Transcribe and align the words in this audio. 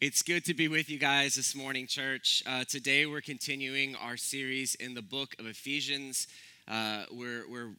it's 0.00 0.22
good 0.22 0.44
to 0.44 0.54
be 0.54 0.68
with 0.68 0.90
you 0.90 0.98
guys 0.98 1.34
this 1.36 1.54
morning, 1.54 1.86
church. 1.86 2.42
Uh, 2.46 2.64
today 2.64 3.06
we're 3.06 3.20
continuing 3.20 3.96
our 3.96 4.16
series 4.16 4.74
in 4.74 4.94
the 4.94 5.02
book 5.02 5.34
of 5.38 5.46
Ephesians. 5.46 6.26
Uh, 6.68 7.04
we're, 7.10 7.48
we're 7.48 7.70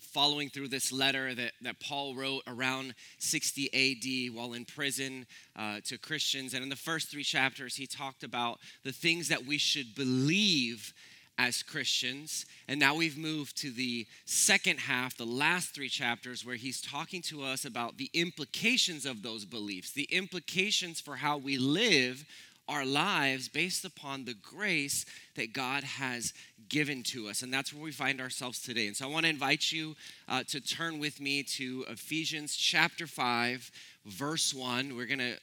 following 0.00 0.48
through 0.48 0.68
this 0.68 0.92
letter 0.92 1.34
that, 1.34 1.52
that 1.60 1.80
Paul 1.80 2.14
wrote 2.14 2.42
around 2.46 2.94
60 3.18 3.68
AD 3.74 4.34
while 4.34 4.54
in 4.54 4.64
prison 4.64 5.26
uh, 5.56 5.80
to 5.84 5.98
Christians. 5.98 6.54
And 6.54 6.62
in 6.62 6.68
the 6.68 6.76
first 6.76 7.10
three 7.10 7.24
chapters, 7.24 7.76
he 7.76 7.86
talked 7.86 8.24
about 8.24 8.58
the 8.82 8.92
things 8.92 9.28
that 9.28 9.44
we 9.44 9.58
should 9.58 9.94
believe 9.94 10.94
as 11.38 11.62
Christians. 11.62 12.46
And 12.68 12.78
now 12.78 12.94
we've 12.94 13.18
moved 13.18 13.56
to 13.58 13.70
the 13.70 14.06
second 14.24 14.80
half, 14.80 15.16
the 15.16 15.24
last 15.24 15.74
three 15.74 15.88
chapters, 15.88 16.44
where 16.44 16.56
he's 16.56 16.80
talking 16.80 17.22
to 17.22 17.42
us 17.42 17.64
about 17.64 17.96
the 17.96 18.10
implications 18.14 19.06
of 19.06 19.22
those 19.22 19.44
beliefs, 19.44 19.92
the 19.92 20.04
implications 20.04 21.00
for 21.00 21.16
how 21.16 21.38
we 21.38 21.58
live 21.58 22.24
our 22.66 22.86
lives 22.86 23.48
based 23.48 23.84
upon 23.84 24.24
the 24.24 24.34
grace 24.34 25.04
that 25.36 25.52
God 25.52 25.84
has 25.84 26.32
given 26.70 27.02
to 27.02 27.28
us. 27.28 27.42
And 27.42 27.52
that's 27.52 27.74
where 27.74 27.84
we 27.84 27.92
find 27.92 28.20
ourselves 28.20 28.62
today. 28.62 28.86
And 28.86 28.96
so 28.96 29.06
I 29.06 29.10
want 29.10 29.24
to 29.24 29.30
invite 29.30 29.70
you 29.70 29.94
uh, 30.28 30.44
to 30.44 30.60
turn 30.60 30.98
with 30.98 31.20
me 31.20 31.42
to 31.42 31.84
Ephesians 31.88 32.56
chapter 32.56 33.06
5 33.06 33.70
verse 34.06 34.52
1. 34.52 34.96
We're 34.96 35.06
going 35.06 35.18
to 35.18 35.36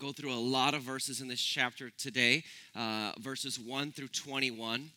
go 0.00 0.12
through 0.12 0.32
a 0.32 0.34
lot 0.34 0.74
of 0.74 0.82
verses 0.82 1.20
in 1.20 1.28
this 1.28 1.40
chapter 1.40 1.90
today, 1.90 2.44
uh, 2.74 3.12
verses 3.20 3.58
1 3.58 3.92
through 3.92 4.08
21. 4.08 4.90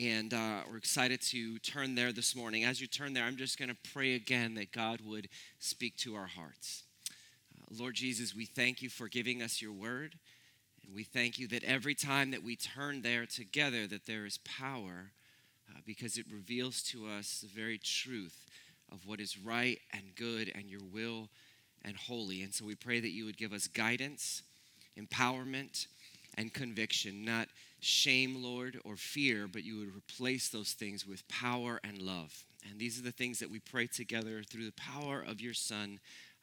And 0.00 0.32
uh, 0.32 0.60
we're 0.70 0.78
excited 0.78 1.20
to 1.20 1.58
turn 1.58 1.94
there 1.94 2.10
this 2.10 2.34
morning. 2.34 2.64
As 2.64 2.80
you 2.80 2.86
turn 2.86 3.12
there, 3.12 3.24
I'm 3.24 3.36
just 3.36 3.58
going 3.58 3.68
to 3.68 3.76
pray 3.92 4.14
again 4.14 4.54
that 4.54 4.72
God 4.72 5.02
would 5.04 5.28
speak 5.58 5.98
to 5.98 6.14
our 6.14 6.24
hearts. 6.24 6.84
Uh, 7.54 7.66
Lord 7.78 7.96
Jesus, 7.96 8.34
we 8.34 8.46
thank 8.46 8.80
you 8.80 8.88
for 8.88 9.08
giving 9.08 9.42
us 9.42 9.60
your 9.60 9.74
word. 9.74 10.14
And 10.82 10.94
we 10.94 11.04
thank 11.04 11.38
you 11.38 11.46
that 11.48 11.64
every 11.64 11.94
time 11.94 12.30
that 12.30 12.42
we 12.42 12.56
turn 12.56 13.02
there 13.02 13.26
together, 13.26 13.86
that 13.88 14.06
there 14.06 14.24
is 14.24 14.38
power 14.38 15.10
uh, 15.68 15.80
because 15.84 16.16
it 16.16 16.24
reveals 16.32 16.82
to 16.84 17.06
us 17.06 17.40
the 17.42 17.60
very 17.60 17.76
truth 17.76 18.46
of 18.90 19.06
what 19.06 19.20
is 19.20 19.36
right 19.36 19.80
and 19.92 20.14
good 20.16 20.50
and 20.54 20.70
your 20.70 20.80
will 20.90 21.28
and 21.84 21.94
holy. 21.94 22.40
And 22.40 22.54
so 22.54 22.64
we 22.64 22.74
pray 22.74 23.00
that 23.00 23.12
you 23.12 23.26
would 23.26 23.36
give 23.36 23.52
us 23.52 23.66
guidance, 23.66 24.44
empowerment, 24.98 25.88
and 26.38 26.54
conviction, 26.54 27.22
not 27.22 27.48
shame, 27.80 28.42
Lord, 28.42 28.78
or 28.84 28.96
fear, 28.96 29.48
but 29.48 29.64
you 29.64 29.78
would 29.78 29.96
replace 29.96 30.48
those 30.48 30.72
things 30.72 31.06
with 31.06 31.26
power 31.28 31.80
and 31.82 32.00
love. 32.00 32.44
And 32.68 32.78
these 32.78 32.98
are 32.98 33.02
the 33.02 33.12
things 33.12 33.38
that 33.38 33.50
we 33.50 33.58
pray 33.58 33.86
together 33.86 34.42
through 34.42 34.66
the 34.66 34.72
power 34.72 35.24
of 35.26 35.40
your 35.40 35.54
Son. 35.54 35.98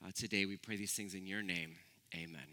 Uh, 0.06 0.12
today, 0.16 0.46
we 0.46 0.58
pray 0.58 0.76
these 0.76 0.94
things 0.94 1.14
in 1.14 1.28
your 1.28 1.42
name. 1.42 1.76
Amen. 2.16 2.48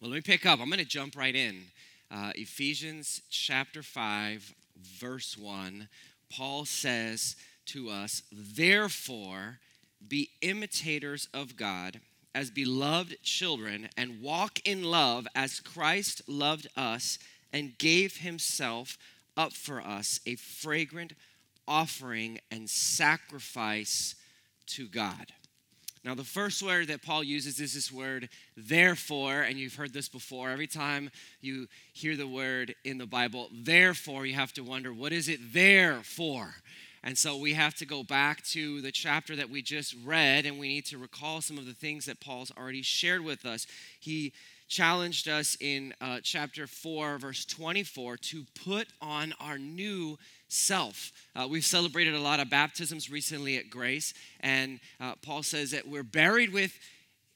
Well, 0.00 0.10
let 0.10 0.16
me 0.16 0.22
pick 0.22 0.46
up. 0.46 0.60
I'm 0.60 0.68
going 0.68 0.78
to 0.78 0.84
jump 0.84 1.16
right 1.16 1.34
in. 1.34 1.62
Uh, 2.10 2.32
Ephesians 2.34 3.22
chapter 3.30 3.82
5, 3.82 4.54
verse 5.00 5.36
1. 5.36 5.88
Paul 6.30 6.64
says 6.64 7.36
to 7.66 7.90
us, 7.90 8.22
Therefore, 8.32 9.58
be 10.06 10.30
imitators 10.40 11.28
of 11.34 11.56
God 11.56 12.00
as 12.38 12.52
beloved 12.52 13.20
children 13.24 13.88
and 13.96 14.22
walk 14.22 14.60
in 14.64 14.84
love 14.84 15.26
as 15.34 15.58
Christ 15.58 16.22
loved 16.28 16.68
us 16.76 17.18
and 17.52 17.76
gave 17.78 18.18
himself 18.18 18.96
up 19.36 19.52
for 19.52 19.80
us, 19.80 20.20
a 20.24 20.36
fragrant 20.36 21.14
offering 21.66 22.38
and 22.52 22.70
sacrifice 22.70 24.14
to 24.68 24.86
God. 24.86 25.32
Now, 26.04 26.14
the 26.14 26.22
first 26.22 26.62
word 26.62 26.86
that 26.86 27.02
Paul 27.02 27.24
uses 27.24 27.58
is 27.58 27.74
this 27.74 27.90
word, 27.90 28.28
therefore, 28.56 29.42
and 29.42 29.58
you've 29.58 29.74
heard 29.74 29.92
this 29.92 30.08
before. 30.08 30.50
Every 30.50 30.68
time 30.68 31.10
you 31.40 31.66
hear 31.92 32.16
the 32.16 32.28
word 32.28 32.76
in 32.84 32.98
the 32.98 33.06
Bible, 33.06 33.48
therefore, 33.52 34.26
you 34.26 34.34
have 34.34 34.52
to 34.52 34.62
wonder, 34.62 34.94
what 34.94 35.12
is 35.12 35.28
it 35.28 35.52
there 35.52 36.02
for? 36.04 36.54
And 37.08 37.16
so 37.16 37.38
we 37.38 37.54
have 37.54 37.74
to 37.76 37.86
go 37.86 38.02
back 38.02 38.44
to 38.48 38.82
the 38.82 38.92
chapter 38.92 39.34
that 39.34 39.48
we 39.48 39.62
just 39.62 39.96
read 40.04 40.44
and 40.44 40.58
we 40.58 40.68
need 40.68 40.84
to 40.88 40.98
recall 40.98 41.40
some 41.40 41.56
of 41.56 41.64
the 41.64 41.72
things 41.72 42.04
that 42.04 42.20
Paul's 42.20 42.52
already 42.54 42.82
shared 42.82 43.24
with 43.24 43.46
us. 43.46 43.66
He 43.98 44.34
challenged 44.68 45.26
us 45.26 45.56
in 45.58 45.94
uh, 46.02 46.18
chapter 46.22 46.66
4, 46.66 47.16
verse 47.16 47.46
24, 47.46 48.18
to 48.18 48.44
put 48.62 48.88
on 49.00 49.32
our 49.40 49.56
new 49.56 50.18
self. 50.48 51.12
Uh, 51.34 51.48
we've 51.48 51.64
celebrated 51.64 52.12
a 52.12 52.20
lot 52.20 52.40
of 52.40 52.50
baptisms 52.50 53.10
recently 53.10 53.56
at 53.56 53.70
Grace, 53.70 54.12
and 54.40 54.78
uh, 55.00 55.14
Paul 55.22 55.42
says 55.42 55.70
that 55.70 55.88
we're 55.88 56.02
buried 56.02 56.52
with 56.52 56.78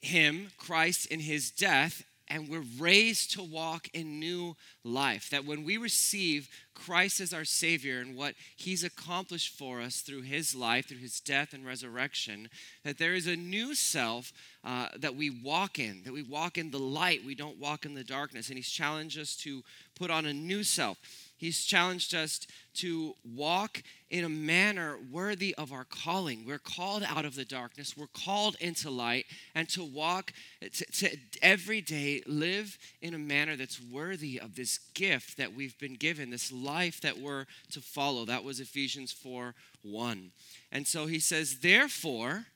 him, 0.03 0.49
Christ, 0.59 1.07
in 1.07 1.21
his 1.21 1.51
death, 1.51 2.05
and 2.29 2.49
we're 2.49 2.65
raised 2.79 3.33
to 3.33 3.43
walk 3.43 3.89
in 3.95 4.21
new 4.21 4.55
life. 4.85 5.31
That 5.31 5.45
when 5.45 5.65
we 5.65 5.77
receive 5.77 6.49
Christ 6.85 7.21
as 7.21 7.33
our 7.33 7.45
Savior 7.45 8.01
and 8.01 8.17
what 8.17 8.35
He's 8.57 8.83
accomplished 8.83 9.57
for 9.57 9.81
us 9.81 10.01
through 10.01 10.23
His 10.23 10.55
life, 10.55 10.89
through 10.89 10.99
His 10.99 11.21
death 11.21 11.53
and 11.53 11.65
resurrection, 11.65 12.49
that 12.85 12.99
there 12.99 13.15
is 13.15 13.27
a 13.27 13.37
new 13.37 13.75
self 13.75 14.33
uh, 14.65 14.89
that 14.99 15.17
we 15.17 15.31
walk 15.31 15.79
in, 15.79 16.03
that 16.05 16.13
we 16.13 16.23
walk 16.23 16.57
in 16.57 16.71
the 16.71 16.79
light, 16.79 17.25
we 17.25 17.35
don't 17.35 17.59
walk 17.59 17.85
in 17.85 17.95
the 17.95 18.05
darkness. 18.05 18.49
And 18.49 18.57
He's 18.57 18.71
challenged 18.71 19.19
us 19.19 19.37
to 19.39 19.63
put 19.97 20.11
on 20.11 20.27
a 20.27 20.33
new 20.33 20.63
self. 20.63 20.99
He's 21.43 21.65
challenged 21.65 22.15
us 22.15 22.47
to 22.75 23.17
walk 23.25 23.83
in 24.11 24.23
a 24.23 24.29
manner 24.29 24.97
worthy 25.11 25.53
of 25.57 25.73
our 25.73 25.85
calling. 25.85 26.45
We're 26.47 26.61
called 26.61 27.03
out 27.03 27.25
of 27.25 27.35
the 27.35 27.45
darkness, 27.45 27.97
we're 27.97 28.07
called 28.07 28.57
into 28.61 28.91
light, 28.91 29.27
and 29.53 29.69
to 29.71 29.83
walk, 29.83 30.33
to, 30.61 30.85
to 30.85 31.17
every 31.43 31.81
day 31.81 32.23
live 32.29 32.79
in 33.01 33.15
a 33.15 33.19
manner 33.19 33.57
that's 33.57 33.81
worthy 33.83 34.39
of 34.39 34.55
this 34.55 34.79
gift 34.95 35.37
that 35.39 35.53
we've 35.53 35.77
been 35.81 35.95
given, 35.95 36.31
this 36.31 36.53
life 36.53 37.01
that 37.01 37.19
we're 37.19 37.47
to 37.73 37.81
follow. 37.81 38.25
That 38.25 38.45
was 38.45 38.61
Ephesians 38.61 39.11
4 39.11 39.57
1. 39.83 40.31
And 40.71 40.87
so 40.87 41.07
he 41.07 41.19
says, 41.19 41.59
therefore, 41.59 42.47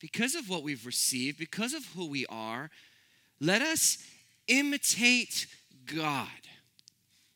because 0.00 0.34
of 0.34 0.48
what 0.48 0.62
we've 0.62 0.86
received, 0.86 1.38
because 1.38 1.74
of 1.74 1.84
who 1.94 2.06
we 2.06 2.26
are, 2.26 2.70
let 3.40 3.62
us 3.62 3.98
imitate 4.48 5.46
God 5.86 6.28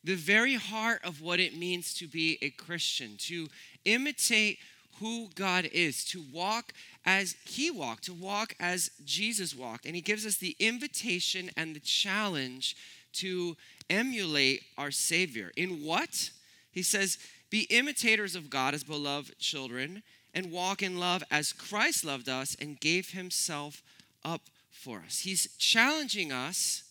the 0.05 0.15
very 0.15 0.55
heart 0.55 1.01
of 1.03 1.23
what 1.23 1.41
it 1.41 1.57
means 1.57 1.95
to 1.95 2.07
be 2.07 2.39
a 2.43 2.51
Christian, 2.51 3.17
to 3.19 3.49
imitate 3.87 4.59
who 5.01 5.29
God 5.35 5.69
is, 5.73 6.05
to 6.07 6.23
walk 6.33 6.73
as 7.05 7.35
He 7.45 7.71
walked, 7.71 8.05
to 8.05 8.13
walk 8.13 8.55
as 8.61 8.91
Jesus 9.05 9.57
walked. 9.57 9.87
And 9.87 9.97
He 9.97 10.03
gives 10.03 10.27
us 10.27 10.37
the 10.37 10.55
invitation 10.61 11.51
and 11.57 11.75
the 11.75 11.81
challenge 11.81 12.77
to 13.15 13.57
emulate 13.89 14.63
our 14.77 14.91
Savior. 14.91 15.51
In 15.57 15.85
what? 15.85 16.31
He 16.71 16.83
says, 16.83 17.19
Be 17.51 17.63
imitators 17.71 18.37
of 18.37 18.51
God 18.51 18.75
as 18.75 18.85
beloved 18.85 19.39
children, 19.39 20.03
and 20.35 20.51
walk 20.51 20.83
in 20.83 20.99
love 20.99 21.23
as 21.31 21.53
Christ 21.53 22.05
loved 22.05 22.29
us 22.29 22.57
and 22.61 22.81
gave 22.81 23.11
Himself 23.11 23.83
up 24.25 24.43
for 24.71 25.03
us. 25.07 25.21
He's 25.21 25.49
challenging 25.57 26.33
us 26.33 26.83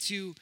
to 0.00 0.34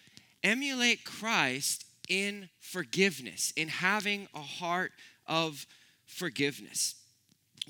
emulate 0.43 1.05
Christ 1.05 1.85
in 2.09 2.49
forgiveness, 2.61 3.53
in 3.57 3.69
having 3.69 4.29
a 4.35 4.41
heart 4.41 4.93
of 5.27 5.67
forgiveness. 6.07 6.95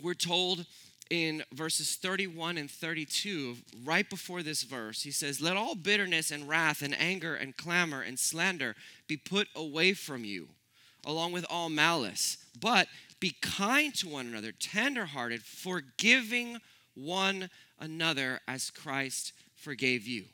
We're 0.03 0.15
told 0.15 0.67
in 1.11 1.45
verses 1.53 1.97
31 1.97 2.59
and 2.59 2.71
32, 2.71 3.57
right 3.85 4.09
before 4.09 4.43
this 4.43 4.63
verse, 4.63 5.03
he 5.03 5.11
says, 5.11 5.41
Let 5.41 5.57
all 5.57 5.75
bitterness 5.75 6.31
and 6.31 6.49
wrath 6.49 6.83
and 6.83 6.99
anger 6.99 7.35
and 7.35 7.57
clamor 7.57 8.01
and 8.01 8.19
slander 8.19 8.75
be 9.07 9.17
put 9.17 9.49
away 9.55 9.93
from 9.93 10.25
you, 10.25 10.49
along 11.05 11.33
with 11.33 11.45
all 11.49 11.69
malice. 11.69 12.39
But 12.59 12.89
be 13.25 13.35
kind 13.41 13.95
to 13.95 14.07
one 14.07 14.27
another, 14.27 14.53
tenderhearted, 14.53 15.41
forgiving 15.41 16.59
one 16.93 17.49
another 17.81 18.39
as 18.47 18.69
Christ 18.69 19.33
forgave 19.57 20.07
you. 20.07 20.25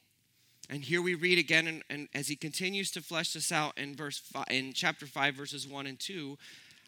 And 0.69 0.83
here 0.83 1.01
we 1.01 1.15
read 1.15 1.39
again, 1.39 1.69
and, 1.69 1.85
and, 1.89 2.09
as 2.17 2.27
he 2.27 2.35
continues 2.35 2.91
to 2.91 3.01
flesh 3.01 3.35
this 3.35 3.53
out 3.53 3.79
in 3.79 3.95
verse 3.95 4.19
five, 4.19 4.47
in 4.51 4.73
chapter 4.73 5.07
five, 5.07 5.37
verses 5.37 5.69
one 5.69 5.87
and 5.87 6.01
two, 6.01 6.37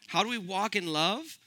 how 0.07 0.23
do 0.23 0.27
we 0.27 0.37
walk 0.37 0.75
in 0.75 0.87
love? 0.87 1.39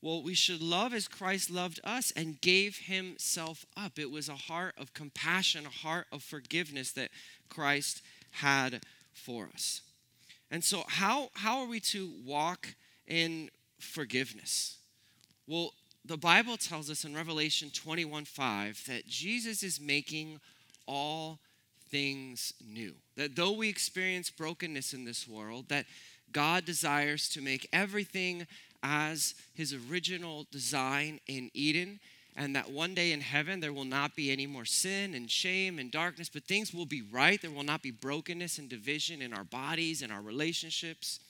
Well, 0.00 0.22
we 0.22 0.32
should 0.32 0.62
love 0.62 0.94
as 0.94 1.06
Christ 1.06 1.50
loved 1.50 1.78
us 1.84 2.14
and 2.16 2.40
gave 2.40 2.78
himself 2.86 3.66
up. 3.76 3.98
It 3.98 4.10
was 4.10 4.30
a 4.30 4.36
heart 4.36 4.74
of 4.78 4.94
compassion, 4.94 5.66
a 5.66 5.68
heart 5.68 6.06
of 6.10 6.22
forgiveness 6.22 6.92
that 6.92 7.10
Christ 7.50 8.00
had 8.30 8.84
for 9.12 9.50
us. 9.52 9.82
And 10.50 10.64
so, 10.64 10.84
how, 10.88 11.28
how 11.34 11.60
are 11.60 11.68
we 11.68 11.80
to 11.80 12.10
walk 12.24 12.74
in 13.06 13.50
forgiveness? 13.82 14.78
Well, 15.46 15.72
the 16.04 16.16
Bible 16.16 16.56
tells 16.56 16.90
us 16.90 17.04
in 17.04 17.14
Revelation 17.14 17.70
21 17.70 18.24
5 18.24 18.84
that 18.88 19.06
Jesus 19.06 19.62
is 19.62 19.80
making 19.80 20.40
all 20.86 21.38
things 21.90 22.52
new. 22.66 22.94
That 23.16 23.36
though 23.36 23.52
we 23.52 23.68
experience 23.68 24.30
brokenness 24.30 24.94
in 24.94 25.04
this 25.04 25.28
world, 25.28 25.68
that 25.68 25.86
God 26.32 26.64
desires 26.64 27.28
to 27.30 27.42
make 27.42 27.68
everything 27.72 28.46
as 28.82 29.34
his 29.54 29.74
original 29.74 30.46
design 30.50 31.20
in 31.28 31.50
Eden 31.54 32.00
and 32.34 32.56
that 32.56 32.70
one 32.70 32.94
day 32.94 33.12
in 33.12 33.20
heaven 33.20 33.60
there 33.60 33.72
will 33.72 33.84
not 33.84 34.16
be 34.16 34.30
any 34.30 34.46
more 34.46 34.64
sin 34.64 35.14
and 35.14 35.30
shame 35.30 35.78
and 35.78 35.90
darkness, 35.90 36.30
but 36.32 36.44
things 36.44 36.72
will 36.72 36.86
be 36.86 37.02
right. 37.02 37.40
There 37.40 37.50
will 37.50 37.62
not 37.62 37.82
be 37.82 37.90
brokenness 37.90 38.58
and 38.58 38.68
division 38.68 39.20
in 39.20 39.34
our 39.34 39.44
bodies 39.44 40.02
and 40.02 40.10
our 40.10 40.22
relationships. 40.22 41.20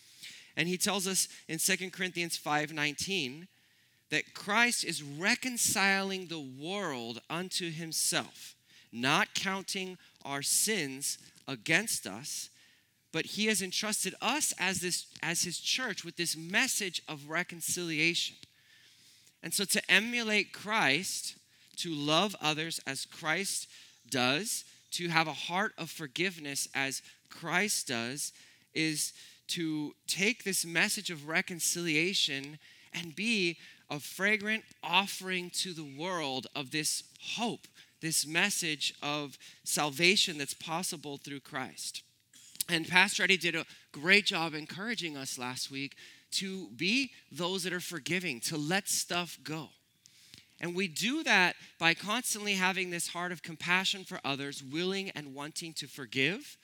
And 0.56 0.68
he 0.68 0.76
tells 0.76 1.06
us 1.06 1.28
in 1.48 1.58
2 1.58 1.92
Corinthians 1.92 2.36
5:19 2.36 3.48
that 4.10 4.34
Christ 4.34 4.84
is 4.84 5.02
reconciling 5.02 6.26
the 6.26 6.40
world 6.40 7.22
unto 7.30 7.70
himself, 7.70 8.54
not 8.92 9.34
counting 9.34 9.96
our 10.22 10.42
sins 10.42 11.18
against 11.48 12.06
us, 12.06 12.50
but 13.10 13.26
he 13.26 13.46
has 13.46 13.62
entrusted 13.62 14.14
us 14.20 14.52
as 14.58 14.80
this 14.80 15.06
as 15.22 15.42
his 15.42 15.58
church 15.58 16.04
with 16.04 16.16
this 16.16 16.36
message 16.36 17.02
of 17.08 17.28
reconciliation. 17.30 18.36
And 19.42 19.52
so 19.52 19.64
to 19.64 19.90
emulate 19.90 20.52
Christ, 20.52 21.36
to 21.76 21.92
love 21.92 22.36
others 22.40 22.80
as 22.86 23.06
Christ 23.06 23.66
does, 24.08 24.64
to 24.92 25.08
have 25.08 25.26
a 25.26 25.32
heart 25.32 25.72
of 25.78 25.90
forgiveness 25.90 26.68
as 26.74 27.02
Christ 27.28 27.88
does, 27.88 28.32
is 28.74 29.12
to 29.54 29.94
take 30.06 30.44
this 30.44 30.64
message 30.64 31.10
of 31.10 31.28
reconciliation 31.28 32.58
and 32.94 33.16
be 33.16 33.58
a 33.90 34.00
fragrant 34.00 34.64
offering 34.82 35.50
to 35.50 35.72
the 35.72 35.84
world 35.98 36.46
of 36.54 36.70
this 36.70 37.02
hope, 37.36 37.66
this 38.00 38.26
message 38.26 38.94
of 39.02 39.36
salvation 39.64 40.38
that's 40.38 40.54
possible 40.54 41.18
through 41.18 41.40
Christ. 41.40 42.02
And 42.68 42.88
Pastor 42.88 43.24
Eddie 43.24 43.36
did 43.36 43.54
a 43.54 43.66
great 43.92 44.24
job 44.26 44.54
encouraging 44.54 45.16
us 45.16 45.38
last 45.38 45.70
week 45.70 45.96
to 46.32 46.68
be 46.68 47.10
those 47.30 47.64
that 47.64 47.72
are 47.72 47.80
forgiving, 47.80 48.40
to 48.40 48.56
let 48.56 48.88
stuff 48.88 49.38
go. 49.44 49.68
And 50.60 50.74
we 50.74 50.88
do 50.88 51.22
that 51.24 51.56
by 51.78 51.92
constantly 51.92 52.54
having 52.54 52.90
this 52.90 53.08
heart 53.08 53.32
of 53.32 53.42
compassion 53.42 54.04
for 54.04 54.20
others, 54.24 54.62
willing 54.62 55.10
and 55.10 55.34
wanting 55.34 55.74
to 55.74 55.86
forgive, 55.86 56.56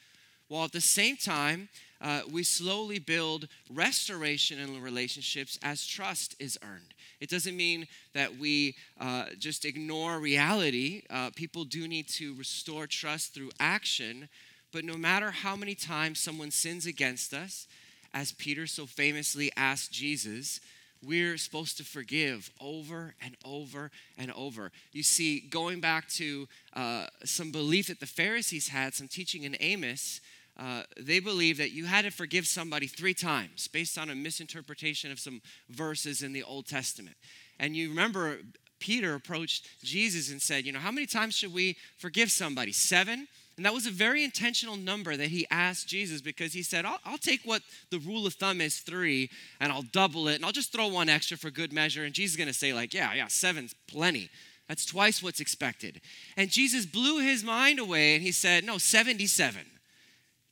while 0.46 0.64
at 0.64 0.72
the 0.72 0.80
same 0.80 1.16
time, 1.16 1.68
uh, 2.00 2.22
we 2.30 2.42
slowly 2.42 2.98
build 2.98 3.48
restoration 3.70 4.58
in 4.58 4.80
relationships 4.80 5.58
as 5.62 5.86
trust 5.86 6.36
is 6.38 6.58
earned. 6.62 6.94
It 7.20 7.28
doesn't 7.28 7.56
mean 7.56 7.86
that 8.14 8.38
we 8.38 8.76
uh, 9.00 9.26
just 9.38 9.64
ignore 9.64 10.20
reality. 10.20 11.02
Uh, 11.10 11.30
people 11.34 11.64
do 11.64 11.88
need 11.88 12.08
to 12.10 12.34
restore 12.34 12.86
trust 12.86 13.34
through 13.34 13.50
action, 13.58 14.28
but 14.72 14.84
no 14.84 14.96
matter 14.96 15.30
how 15.30 15.56
many 15.56 15.74
times 15.74 16.20
someone 16.20 16.50
sins 16.50 16.86
against 16.86 17.34
us, 17.34 17.66
as 18.14 18.32
Peter 18.32 18.66
so 18.66 18.86
famously 18.86 19.50
asked 19.56 19.92
Jesus, 19.92 20.60
we're 21.02 21.36
supposed 21.36 21.76
to 21.76 21.84
forgive 21.84 22.50
over 22.60 23.14
and 23.22 23.36
over 23.44 23.90
and 24.16 24.32
over. 24.32 24.72
You 24.92 25.02
see, 25.02 25.40
going 25.40 25.80
back 25.80 26.08
to 26.10 26.48
uh, 26.74 27.06
some 27.24 27.52
belief 27.52 27.88
that 27.88 28.00
the 28.00 28.06
Pharisees 28.06 28.68
had, 28.68 28.94
some 28.94 29.08
teaching 29.08 29.44
in 29.44 29.56
Amos, 29.60 30.20
uh, 30.58 30.82
they 31.00 31.20
believed 31.20 31.60
that 31.60 31.70
you 31.70 31.84
had 31.86 32.04
to 32.04 32.10
forgive 32.10 32.46
somebody 32.46 32.86
three 32.86 33.14
times 33.14 33.68
based 33.68 33.96
on 33.96 34.10
a 34.10 34.14
misinterpretation 34.14 35.12
of 35.12 35.20
some 35.20 35.40
verses 35.70 36.22
in 36.22 36.32
the 36.32 36.42
Old 36.42 36.66
Testament. 36.66 37.16
And 37.60 37.76
you 37.76 37.88
remember 37.88 38.38
Peter 38.80 39.14
approached 39.14 39.68
Jesus 39.82 40.30
and 40.30 40.42
said, 40.42 40.64
You 40.64 40.72
know, 40.72 40.78
how 40.78 40.90
many 40.90 41.06
times 41.06 41.34
should 41.34 41.52
we 41.54 41.76
forgive 41.98 42.30
somebody? 42.30 42.72
Seven? 42.72 43.28
And 43.56 43.66
that 43.66 43.74
was 43.74 43.86
a 43.86 43.90
very 43.90 44.22
intentional 44.22 44.76
number 44.76 45.16
that 45.16 45.28
he 45.28 45.44
asked 45.50 45.88
Jesus 45.88 46.20
because 46.20 46.52
he 46.52 46.62
said, 46.62 46.84
I'll, 46.84 47.00
I'll, 47.04 47.18
take 47.18 47.40
what 47.42 47.62
the 47.90 47.98
rule 47.98 48.24
of 48.24 48.34
thumb 48.34 48.60
is 48.60 48.78
three 48.78 49.30
and 49.58 49.72
I'll 49.72 49.82
double 49.82 50.28
it 50.28 50.36
and 50.36 50.44
I'll 50.44 50.52
just 50.52 50.70
throw 50.72 50.86
one 50.86 51.08
extra 51.08 51.36
for 51.36 51.50
good 51.50 51.72
measure. 51.72 52.04
And 52.04 52.14
Jesus 52.14 52.34
is 52.34 52.36
going 52.36 52.46
to 52.46 52.54
say, 52.54 52.72
like, 52.72 52.94
yeah, 52.94 53.12
yeah, 53.14 53.26
seven's 53.26 53.74
plenty. 53.88 54.30
That's 54.68 54.84
twice 54.84 55.24
what's 55.24 55.40
expected. 55.40 56.00
And 56.36 56.50
Jesus 56.50 56.86
blew 56.86 57.18
his 57.18 57.42
mind 57.42 57.80
away 57.80 58.14
and 58.14 58.22
he 58.22 58.30
said, 58.30 58.62
no, 58.62 58.78
77. 58.78 59.60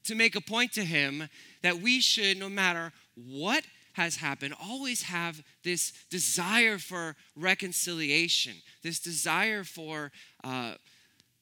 To 0.06 0.14
make 0.14 0.36
a 0.36 0.40
point 0.40 0.72
to 0.72 0.84
him 0.84 1.28
that 1.62 1.80
we 1.80 2.00
should, 2.00 2.38
no 2.38 2.48
matter 2.48 2.92
what 3.14 3.64
has 3.94 4.16
happened, 4.16 4.54
always 4.62 5.02
have 5.02 5.42
this 5.64 5.92
desire 6.10 6.78
for 6.78 7.16
reconciliation, 7.34 8.54
this 8.82 9.00
desire 9.00 9.64
for. 9.64 10.12
Uh, 10.44 10.74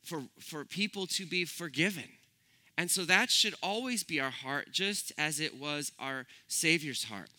for, 0.04 0.22
for 0.38 0.64
people 0.64 1.06
to 1.06 1.26
be 1.26 1.44
forgiven. 1.44 2.04
And 2.76 2.90
so 2.90 3.04
that 3.04 3.30
should 3.30 3.54
always 3.62 4.04
be 4.04 4.20
our 4.20 4.30
heart, 4.30 4.68
just 4.72 5.12
as 5.16 5.40
it 5.40 5.58
was 5.58 5.92
our 5.98 6.26
Savior's 6.48 7.04
heart. 7.04 7.30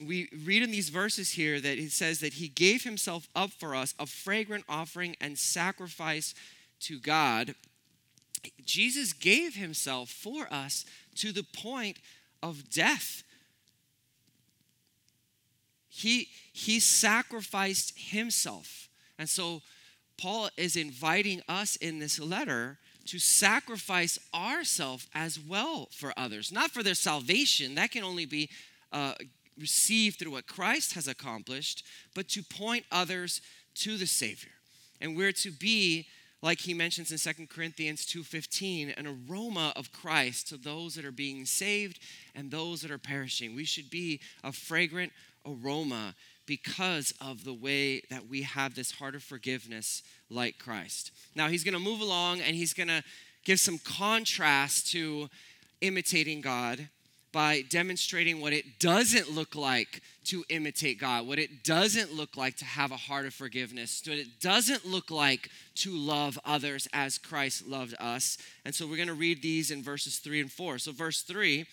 We 0.00 0.28
read 0.44 0.62
in 0.62 0.70
these 0.70 0.88
verses 0.88 1.32
here 1.32 1.60
that 1.60 1.78
it 1.78 1.92
says 1.92 2.20
that 2.20 2.34
He 2.34 2.48
gave 2.48 2.84
Himself 2.84 3.28
up 3.34 3.50
for 3.50 3.74
us, 3.74 3.94
a 3.98 4.06
fragrant 4.06 4.64
offering 4.68 5.16
and 5.20 5.38
sacrifice 5.38 6.34
to 6.80 6.98
God. 6.98 7.54
Jesus 8.64 9.12
gave 9.12 9.54
Himself 9.54 10.10
for 10.10 10.52
us 10.52 10.84
to 11.16 11.32
the 11.32 11.42
point 11.42 11.98
of 12.42 12.70
death. 12.70 13.22
He, 15.88 16.28
he 16.52 16.80
sacrificed 16.80 17.94
Himself. 17.96 18.88
And 19.18 19.28
so 19.28 19.62
Paul 20.18 20.48
is 20.56 20.76
inviting 20.76 21.42
us 21.48 21.76
in 21.76 21.98
this 21.98 22.18
letter 22.18 22.78
to 23.06 23.18
sacrifice 23.18 24.18
ourselves 24.34 25.06
as 25.14 25.38
well 25.38 25.88
for 25.92 26.12
others, 26.16 26.50
not 26.50 26.70
for 26.70 26.82
their 26.82 26.94
salvation, 26.94 27.74
that 27.74 27.90
can 27.90 28.02
only 28.02 28.26
be 28.26 28.48
uh, 28.92 29.14
received 29.58 30.18
through 30.18 30.32
what 30.32 30.46
Christ 30.46 30.94
has 30.94 31.06
accomplished, 31.06 31.84
but 32.14 32.28
to 32.30 32.42
point 32.42 32.84
others 32.90 33.40
to 33.76 33.96
the 33.96 34.06
Savior. 34.06 34.52
And 35.00 35.16
we're 35.16 35.32
to 35.32 35.50
be 35.50 36.06
like 36.44 36.60
he 36.60 36.74
mentions 36.74 37.10
in 37.10 37.16
2 37.16 37.48
Corinthians 37.48 38.04
2:15, 38.04 38.90
an 38.98 39.06
aroma 39.06 39.72
of 39.76 39.90
Christ 39.90 40.48
to 40.48 40.58
those 40.58 40.94
that 40.94 41.04
are 41.06 41.10
being 41.10 41.46
saved 41.46 41.98
and 42.34 42.50
those 42.50 42.82
that 42.82 42.90
are 42.90 42.98
perishing. 42.98 43.54
We 43.54 43.64
should 43.64 43.88
be 43.88 44.20
a 44.44 44.52
fragrant 44.52 45.14
aroma 45.46 46.14
because 46.44 47.14
of 47.18 47.44
the 47.44 47.54
way 47.54 48.02
that 48.10 48.28
we 48.28 48.42
have 48.42 48.74
this 48.74 48.90
heart 48.90 49.14
of 49.14 49.22
forgiveness 49.22 50.02
like 50.28 50.58
Christ. 50.58 51.12
Now, 51.34 51.48
he's 51.48 51.64
going 51.64 51.72
to 51.72 51.80
move 51.80 52.02
along 52.02 52.42
and 52.42 52.54
he's 52.54 52.74
going 52.74 52.88
to 52.88 53.02
give 53.46 53.58
some 53.58 53.78
contrast 53.78 54.92
to 54.92 55.30
imitating 55.80 56.42
God 56.42 56.90
by 57.34 57.62
demonstrating 57.68 58.40
what 58.40 58.54
it 58.54 58.78
doesn't 58.78 59.30
look 59.30 59.54
like 59.54 60.00
to 60.24 60.42
imitate 60.48 60.98
God, 60.98 61.26
what 61.26 61.38
it 61.38 61.64
doesn't 61.64 62.14
look 62.14 62.36
like 62.36 62.56
to 62.56 62.64
have 62.64 62.92
a 62.92 62.96
heart 62.96 63.26
of 63.26 63.34
forgiveness, 63.34 64.02
what 64.06 64.16
it 64.16 64.40
doesn't 64.40 64.86
look 64.86 65.10
like 65.10 65.50
to 65.74 65.90
love 65.90 66.38
others 66.46 66.88
as 66.94 67.18
Christ 67.18 67.66
loved 67.66 67.94
us. 68.00 68.38
And 68.64 68.74
so 68.74 68.86
we're 68.86 68.96
going 68.96 69.08
to 69.08 69.14
read 69.14 69.42
these 69.42 69.70
in 69.70 69.82
verses 69.82 70.18
3 70.18 70.40
and 70.40 70.50
4. 70.50 70.78
So, 70.78 70.92
verse 70.92 71.20
3, 71.20 71.66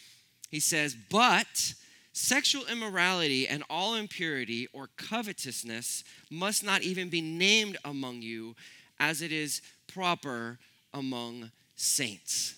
he 0.49 0.59
says, 0.59 0.97
But 1.09 1.75
Sexual 2.13 2.65
immorality 2.65 3.47
and 3.47 3.63
all 3.69 3.95
impurity 3.95 4.67
or 4.73 4.89
covetousness 4.97 6.03
must 6.29 6.63
not 6.63 6.81
even 6.81 7.09
be 7.09 7.21
named 7.21 7.77
among 7.85 8.21
you, 8.21 8.55
as 8.99 9.21
it 9.21 9.31
is 9.31 9.61
proper 9.87 10.59
among 10.93 11.51
saints. 11.75 12.55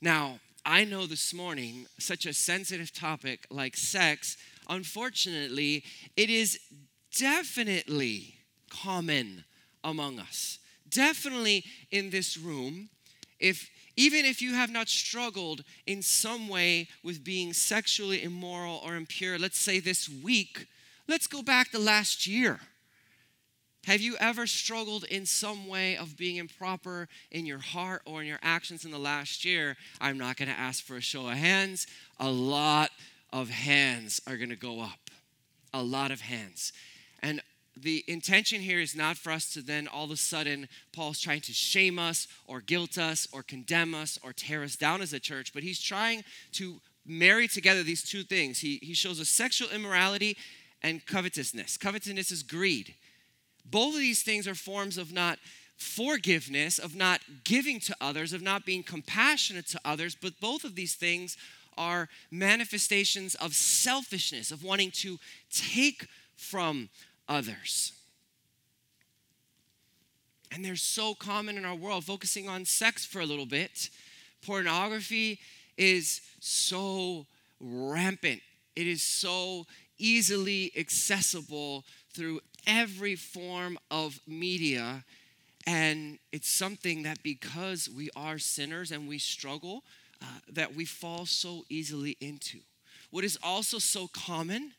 Now, 0.00 0.40
I 0.64 0.84
know 0.84 1.06
this 1.06 1.34
morning, 1.34 1.86
such 1.98 2.24
a 2.24 2.32
sensitive 2.32 2.92
topic 2.92 3.46
like 3.50 3.76
sex, 3.76 4.36
unfortunately, 4.68 5.82
it 6.16 6.30
is 6.30 6.58
definitely 7.18 8.36
common 8.70 9.44
among 9.82 10.20
us. 10.20 10.58
Definitely 10.88 11.64
in 11.90 12.10
this 12.10 12.36
room. 12.36 12.90
If 13.40 13.70
even 13.96 14.24
if 14.24 14.40
you 14.40 14.54
have 14.54 14.70
not 14.70 14.88
struggled 14.88 15.64
in 15.86 16.00
some 16.00 16.48
way 16.48 16.88
with 17.02 17.24
being 17.24 17.52
sexually 17.52 18.22
immoral 18.22 18.80
or 18.84 18.94
impure, 18.94 19.38
let's 19.38 19.60
say 19.60 19.80
this 19.80 20.08
week, 20.08 20.66
let's 21.08 21.26
go 21.26 21.42
back 21.42 21.72
to 21.72 21.78
last 21.78 22.26
year. 22.26 22.60
Have 23.86 24.00
you 24.00 24.16
ever 24.20 24.46
struggled 24.46 25.04
in 25.04 25.26
some 25.26 25.66
way 25.66 25.96
of 25.96 26.16
being 26.16 26.36
improper 26.36 27.08
in 27.32 27.46
your 27.46 27.58
heart 27.58 28.02
or 28.04 28.20
in 28.20 28.28
your 28.28 28.38
actions 28.40 28.84
in 28.84 28.92
the 28.92 28.98
last 28.98 29.44
year? 29.44 29.76
I'm 30.00 30.18
not 30.18 30.36
going 30.36 30.48
to 30.48 30.58
ask 30.58 30.84
for 30.84 30.96
a 30.96 31.00
show 31.00 31.26
of 31.26 31.34
hands. 31.34 31.88
A 32.20 32.30
lot 32.30 32.90
of 33.32 33.50
hands 33.50 34.20
are 34.26 34.36
going 34.36 34.50
to 34.50 34.56
go 34.56 34.80
up. 34.80 35.10
A 35.74 35.82
lot 35.82 36.12
of 36.12 36.20
hands. 36.20 36.72
And 37.22 37.42
the 37.76 38.04
intention 38.06 38.60
here 38.60 38.78
is 38.78 38.94
not 38.94 39.16
for 39.16 39.32
us 39.32 39.52
to 39.54 39.62
then 39.62 39.88
all 39.88 40.04
of 40.04 40.10
a 40.12 40.16
sudden, 40.16 40.68
Paul's 40.92 41.18
trying 41.18 41.40
to 41.40 41.52
shame 41.52 41.98
us 41.98 42.28
or 42.46 42.60
guilt 42.60 42.98
us 42.98 43.26
or 43.32 43.42
condemn 43.42 43.96
us 43.96 44.16
or 44.22 44.32
tear 44.32 44.62
us 44.62 44.76
down 44.76 45.02
as 45.02 45.12
a 45.12 45.18
church, 45.18 45.52
but 45.52 45.64
he's 45.64 45.80
trying 45.80 46.22
to 46.52 46.80
marry 47.04 47.48
together 47.48 47.82
these 47.82 48.04
two 48.04 48.22
things. 48.22 48.60
He, 48.60 48.78
he 48.80 48.94
shows 48.94 49.20
us 49.20 49.28
sexual 49.28 49.70
immorality 49.70 50.36
and 50.82 51.04
covetousness. 51.04 51.76
Covetousness 51.78 52.30
is 52.30 52.44
greed. 52.44 52.94
Both 53.64 53.94
of 53.94 54.00
these 54.00 54.22
things 54.22 54.46
are 54.48 54.54
forms 54.54 54.98
of 54.98 55.12
not 55.12 55.38
forgiveness, 55.76 56.78
of 56.78 56.94
not 56.94 57.20
giving 57.44 57.80
to 57.80 57.96
others, 58.00 58.32
of 58.32 58.42
not 58.42 58.64
being 58.64 58.82
compassionate 58.82 59.66
to 59.68 59.80
others, 59.84 60.16
but 60.20 60.40
both 60.40 60.64
of 60.64 60.74
these 60.74 60.94
things 60.94 61.36
are 61.76 62.08
manifestations 62.30 63.34
of 63.36 63.54
selfishness, 63.54 64.50
of 64.50 64.62
wanting 64.62 64.90
to 64.90 65.18
take 65.50 66.06
from 66.36 66.88
others. 67.28 67.92
And 70.50 70.64
they're 70.64 70.76
so 70.76 71.14
common 71.14 71.56
in 71.56 71.64
our 71.64 71.74
world. 71.74 72.04
Focusing 72.04 72.48
on 72.48 72.66
sex 72.66 73.06
for 73.06 73.20
a 73.20 73.26
little 73.26 73.46
bit, 73.46 73.88
pornography 74.44 75.38
is 75.78 76.20
so 76.40 77.26
rampant, 77.58 78.42
it 78.76 78.86
is 78.86 79.02
so 79.02 79.66
easily 80.02 80.72
accessible 80.76 81.84
through 82.12 82.40
every 82.66 83.14
form 83.14 83.78
of 83.90 84.20
media. 84.26 85.04
And 85.66 86.18
it's 86.32 86.48
something 86.48 87.04
that 87.04 87.22
because 87.22 87.88
we 87.88 88.10
are 88.16 88.38
sinners 88.38 88.90
and 88.90 89.08
we 89.08 89.18
struggle, 89.18 89.84
uh, 90.20 90.26
that 90.52 90.74
we 90.74 90.84
fall 90.84 91.24
so 91.24 91.64
easily 91.68 92.16
into. 92.20 92.58
What 93.10 93.24
is 93.24 93.38
also 93.42 93.78
so 93.78 94.08
common 94.08 94.72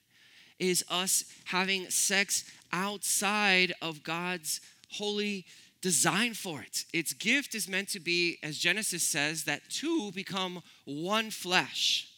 is 0.60 0.84
us 0.90 1.26
having 1.46 1.90
sex 1.90 2.44
outside 2.72 3.74
of 3.82 4.04
God's 4.04 4.62
holy 4.92 5.46
design 5.82 6.34
for 6.34 6.62
it. 6.62 6.86
Its 6.94 7.14
gift 7.14 7.56
is 7.56 7.68
meant 7.68 7.90
to 7.90 8.00
be, 8.00 8.38
as 8.42 8.58
Genesis 8.58 9.04
says, 9.04 9.44
that 9.44 9.62
two 9.70 10.12
become 10.14 10.62
one 10.86 11.30
flesh. 11.30 12.10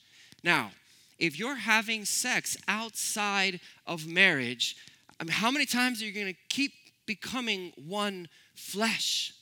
Now, 0.43 0.71
if 1.17 1.39
you're 1.39 1.55
having 1.55 2.05
sex 2.05 2.57
outside 2.67 3.59
of 3.87 4.07
marriage, 4.07 4.75
I 5.19 5.23
mean, 5.23 5.33
how 5.33 5.51
many 5.51 5.65
times 5.65 6.01
are 6.01 6.05
you 6.05 6.11
going 6.11 6.33
to 6.33 6.39
keep 6.49 6.73
becoming 7.05 7.71
one 7.75 8.27
flesh? 8.53 9.33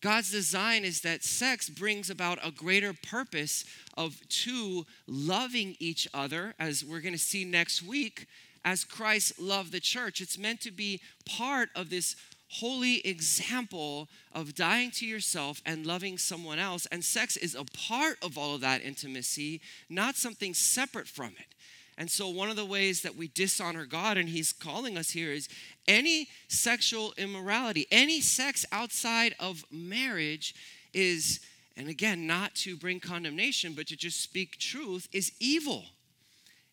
God's 0.00 0.30
design 0.30 0.84
is 0.84 1.02
that 1.02 1.22
sex 1.22 1.68
brings 1.68 2.08
about 2.08 2.38
a 2.42 2.50
greater 2.50 2.94
purpose 2.94 3.64
of 3.98 4.18
two 4.28 4.86
loving 5.06 5.76
each 5.78 6.08
other, 6.14 6.54
as 6.58 6.84
we're 6.84 7.00
going 7.00 7.12
to 7.12 7.18
see 7.18 7.44
next 7.44 7.82
week, 7.82 8.26
as 8.64 8.84
Christ 8.84 9.38
loved 9.38 9.72
the 9.72 9.80
church. 9.80 10.22
It's 10.22 10.38
meant 10.38 10.62
to 10.62 10.70
be 10.70 11.00
part 11.26 11.68
of 11.74 11.90
this 11.90 12.16
holy 12.50 12.98
example 13.06 14.08
of 14.32 14.56
dying 14.56 14.90
to 14.90 15.06
yourself 15.06 15.62
and 15.64 15.86
loving 15.86 16.18
someone 16.18 16.58
else. 16.58 16.86
And 16.90 17.04
sex 17.04 17.36
is 17.36 17.54
a 17.54 17.64
part 17.64 18.16
of 18.22 18.36
all 18.36 18.56
of 18.56 18.60
that 18.62 18.82
intimacy, 18.82 19.60
not 19.88 20.16
something 20.16 20.52
separate 20.52 21.06
from 21.06 21.28
it. 21.38 21.54
And 21.96 22.10
so, 22.10 22.28
one 22.28 22.50
of 22.50 22.56
the 22.56 22.64
ways 22.64 23.02
that 23.02 23.14
we 23.14 23.28
dishonor 23.28 23.84
God, 23.84 24.16
and 24.16 24.28
He's 24.28 24.52
calling 24.52 24.96
us 24.96 25.10
here, 25.10 25.32
is 25.32 25.48
any 25.86 26.28
sexual 26.48 27.12
immorality, 27.18 27.86
any 27.90 28.20
sex 28.20 28.64
outside 28.72 29.34
of 29.38 29.64
marriage 29.70 30.54
is, 30.94 31.40
and 31.76 31.88
again, 31.88 32.26
not 32.26 32.54
to 32.56 32.76
bring 32.76 33.00
condemnation, 33.00 33.74
but 33.74 33.86
to 33.88 33.96
just 33.96 34.22
speak 34.22 34.58
truth, 34.58 35.08
is 35.12 35.30
evil. 35.40 35.84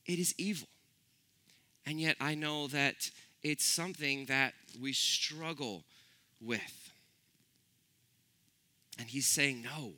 It 0.05 0.17
is 0.17 0.33
evil. 0.37 0.69
And 1.85 1.99
yet, 1.99 2.15
I 2.21 2.33
know 2.33 2.67
that 2.67 3.11
it's 3.43 3.65
something 3.65 4.25
that 4.25 4.53
we 4.81 4.93
struggle 4.93 5.83
with. 6.41 6.91
And 8.99 9.07
He's 9.07 9.27
saying, 9.27 9.61
no, 9.61 9.93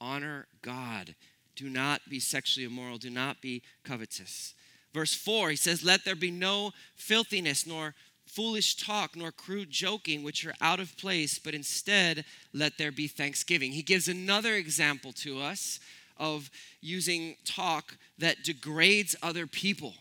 honor 0.00 0.46
God. 0.62 1.14
Do 1.56 1.70
not 1.70 2.00
be 2.08 2.20
sexually 2.20 2.66
immoral. 2.66 2.98
Do 2.98 3.10
not 3.10 3.40
be 3.40 3.62
covetous. 3.84 4.54
Verse 4.92 5.14
4, 5.14 5.50
he 5.50 5.56
says, 5.56 5.84
Let 5.84 6.04
there 6.04 6.14
be 6.14 6.30
no 6.30 6.72
filthiness, 6.94 7.66
nor 7.66 7.94
foolish 8.26 8.76
talk, 8.76 9.16
nor 9.16 9.32
crude 9.32 9.70
joking, 9.70 10.22
which 10.22 10.46
are 10.46 10.54
out 10.60 10.80
of 10.80 10.96
place, 10.96 11.38
but 11.38 11.54
instead 11.54 12.24
let 12.52 12.78
there 12.78 12.92
be 12.92 13.08
thanksgiving. 13.08 13.72
He 13.72 13.82
gives 13.82 14.08
another 14.08 14.54
example 14.54 15.12
to 15.14 15.40
us 15.40 15.80
of 16.16 16.50
using 16.80 17.36
talk 17.44 17.96
that 18.18 18.44
degrades 18.44 19.16
other 19.22 19.46
people. 19.46 19.94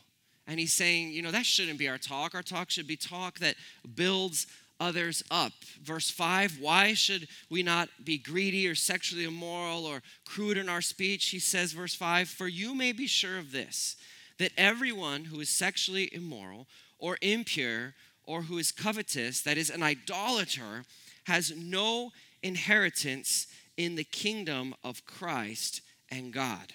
And 0.48 0.60
he's 0.60 0.74
saying, 0.74 1.12
you 1.12 1.22
know, 1.22 1.32
that 1.32 1.46
shouldn't 1.46 1.80
be 1.80 1.88
our 1.88 1.98
talk. 1.98 2.36
Our 2.36 2.44
talk 2.44 2.70
should 2.70 2.88
be 2.88 2.98
talk 2.98 3.40
that 3.40 3.56
builds 3.96 4.48
others 4.80 5.24
up. 5.32 5.54
Verse 5.82 6.10
5 6.10 6.60
Why 6.60 6.94
should 6.94 7.28
we 7.50 7.64
not 7.64 7.90
be 8.04 8.18
greedy 8.18 8.68
or 8.68 8.76
sexually 8.76 9.24
immoral 9.24 9.86
or 9.86 10.02
crude 10.26 10.58
in 10.58 10.70
our 10.70 10.82
speech? 10.82 11.30
He 11.30 11.40
says, 11.40 11.72
verse 11.72 11.96
5 11.96 12.28
For 12.28 12.48
you 12.48 12.76
may 12.76 12.92
be 12.92 13.08
sure 13.08 13.38
of 13.38 13.52
this, 13.52 13.96
that 14.40 14.52
everyone 14.58 15.26
who 15.26 15.40
is 15.40 15.50
sexually 15.50 16.14
immoral 16.14 16.68
or 17.00 17.18
impure 17.22 17.94
or 18.26 18.44
who 18.44 18.58
is 18.58 18.72
covetous, 18.72 19.42
that 19.42 19.58
is, 19.58 19.70
an 19.70 19.84
idolater, 19.84 20.84
has 21.26 21.54
no 21.56 22.12
inheritance 22.42 23.48
in 23.78 23.96
the 23.96 24.04
kingdom 24.04 24.74
of 24.84 25.06
Christ 25.06 25.82
and 26.10 26.32
God. 26.32 26.74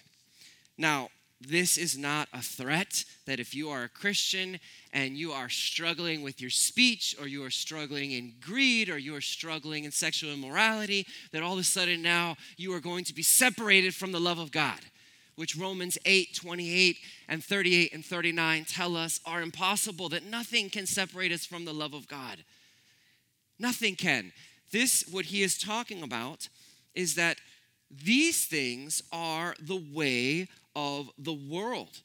Now, 0.76 1.08
this 1.40 1.78
is 1.78 1.97
not 1.97 2.28
a 2.33 2.42
threat 2.42 3.04
that 3.26 3.38
if 3.38 3.54
you 3.54 3.71
are 3.71 3.85
a 3.85 3.88
Christian 3.88 4.59
and 4.92 5.16
you 5.16 5.33
are 5.33 5.49
struggling 5.49 6.23
with 6.23 6.40
your 6.40 6.50
speech 6.50 7.14
or 7.21 7.28
you 7.28 7.45
are 7.45 7.50
struggling 7.50 8.11
in 8.11 8.35
greed 8.40 8.88
or 8.88 8.99
you 8.99 9.14
are 9.14 9.21
struggling 9.21 9.85
in 9.85 9.92
sexual 9.92 10.33
immorality, 10.33 11.07
that 11.30 11.42
all 11.42 11.52
of 11.52 11.61
a 11.61 11.64
sudden 11.64 12.02
now 12.02 12.37
you 12.57 12.73
are 12.75 12.80
going 12.80 13.04
to 13.04 13.14
be 13.14 13.23
separated 13.23 13.95
from 13.95 14.11
the 14.11 14.18
love 14.18 14.40
of 14.40 14.50
God, 14.50 14.80
which 15.37 15.57
Romans 15.57 15.97
8 16.04 16.35
28 16.35 16.97
and 17.28 17.45
38 17.45 17.92
and 17.92 18.04
39 18.04 18.64
tell 18.64 18.97
us 18.97 19.21
are 19.25 19.40
impossible, 19.40 20.09
that 20.09 20.25
nothing 20.25 20.68
can 20.68 20.87
separate 20.87 21.30
us 21.30 21.47
from 21.47 21.64
the 21.64 21.75
love 21.75 21.95
of 21.95 22.09
God. 22.09 22.38
Nothing 23.61 23.95
can. 23.95 24.33
This, 24.73 25.04
what 25.09 25.26
he 25.26 25.42
is 25.42 25.57
talking 25.57 26.02
about, 26.02 26.49
is 26.95 27.14
that 27.14 27.38
these 27.90 28.45
things 28.45 29.02
are 29.12 29.54
the 29.61 29.83
way 29.92 30.49
of 30.78 31.11
the 31.18 31.32
world. 31.32 32.02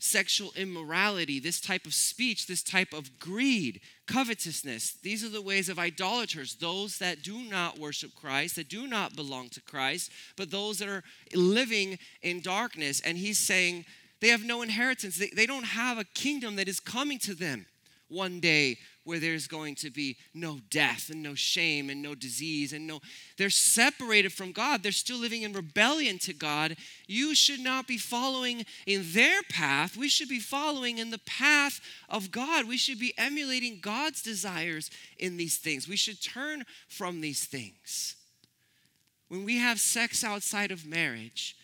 Sexual 0.00 0.50
immorality, 0.56 1.38
this 1.38 1.60
type 1.60 1.86
of 1.86 1.94
speech, 1.94 2.46
this 2.46 2.62
type 2.62 2.92
of 2.92 3.18
greed, 3.20 3.80
covetousness, 4.06 4.94
these 5.02 5.24
are 5.24 5.30
the 5.30 5.40
ways 5.40 5.68
of 5.68 5.78
idolaters, 5.78 6.56
those 6.56 6.98
that 6.98 7.22
do 7.22 7.38
not 7.38 7.78
worship 7.78 8.10
Christ, 8.14 8.56
that 8.56 8.68
do 8.68 8.88
not 8.88 9.14
belong 9.14 9.48
to 9.50 9.62
Christ, 9.62 10.10
but 10.36 10.50
those 10.50 10.78
that 10.78 10.88
are 10.88 11.04
living 11.34 11.98
in 12.20 12.40
darkness. 12.40 13.00
And 13.00 13.16
he's 13.16 13.38
saying 13.38 13.86
they 14.20 14.28
have 14.28 14.44
no 14.44 14.60
inheritance, 14.60 15.16
they, 15.16 15.30
they 15.34 15.46
don't 15.46 15.64
have 15.64 15.96
a 15.96 16.04
kingdom 16.04 16.56
that 16.56 16.68
is 16.68 16.80
coming 16.80 17.18
to 17.20 17.34
them 17.34 17.66
one 18.08 18.40
day 18.40 18.76
where 19.04 19.18
there's 19.18 19.46
going 19.46 19.74
to 19.76 19.90
be 19.90 20.16
no 20.32 20.58
death 20.70 21.10
and 21.10 21.22
no 21.22 21.34
shame 21.34 21.90
and 21.90 22.02
no 22.02 22.14
disease 22.14 22.72
and 22.72 22.86
no 22.86 23.00
they're 23.36 23.50
separated 23.50 24.32
from 24.32 24.52
God. 24.52 24.82
They're 24.82 24.92
still 24.92 25.18
living 25.18 25.42
in 25.42 25.52
rebellion 25.52 26.18
to 26.20 26.32
God. 26.32 26.76
You 27.06 27.34
should 27.34 27.60
not 27.60 27.86
be 27.86 27.98
following 27.98 28.64
in 28.86 29.02
their 29.12 29.42
path. 29.50 29.96
We 29.96 30.08
should 30.08 30.28
be 30.28 30.40
following 30.40 30.98
in 30.98 31.10
the 31.10 31.18
path 31.18 31.80
of 32.08 32.30
God. 32.30 32.66
We 32.66 32.78
should 32.78 32.98
be 32.98 33.14
emulating 33.18 33.80
God's 33.80 34.22
desires 34.22 34.90
in 35.18 35.36
these 35.36 35.58
things. 35.58 35.88
We 35.88 35.96
should 35.96 36.22
turn 36.22 36.64
from 36.88 37.20
these 37.20 37.44
things. 37.44 38.16
When 39.28 39.44
we 39.44 39.58
have 39.58 39.80
sex 39.80 40.24
outside 40.24 40.70
of 40.70 40.86
marriage 40.86 41.56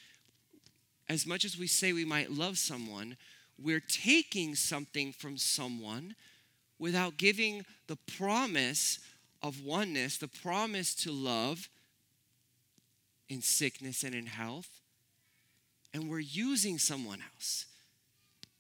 as 1.09 1.27
much 1.27 1.45
as 1.45 1.59
we 1.59 1.67
say 1.67 1.93
we 1.93 2.05
might 2.05 2.31
love 2.31 2.57
someone 2.57 3.17
we're 3.63 3.81
taking 3.81 4.55
something 4.55 5.13
from 5.13 5.37
someone 5.37 6.15
without 6.81 7.17
giving 7.17 7.65
the 7.87 7.99
promise 8.17 8.99
of 9.43 9.63
oneness, 9.63 10.17
the 10.17 10.27
promise 10.27 10.95
to 10.95 11.13
love 11.13 11.69
in 13.29 13.43
sickness 13.43 14.03
and 14.03 14.15
in 14.15 14.27
health. 14.27 14.81
And 15.95 16.11
we're 16.11 16.19
using 16.19 16.79
someone 16.79 17.21
else. 17.35 17.67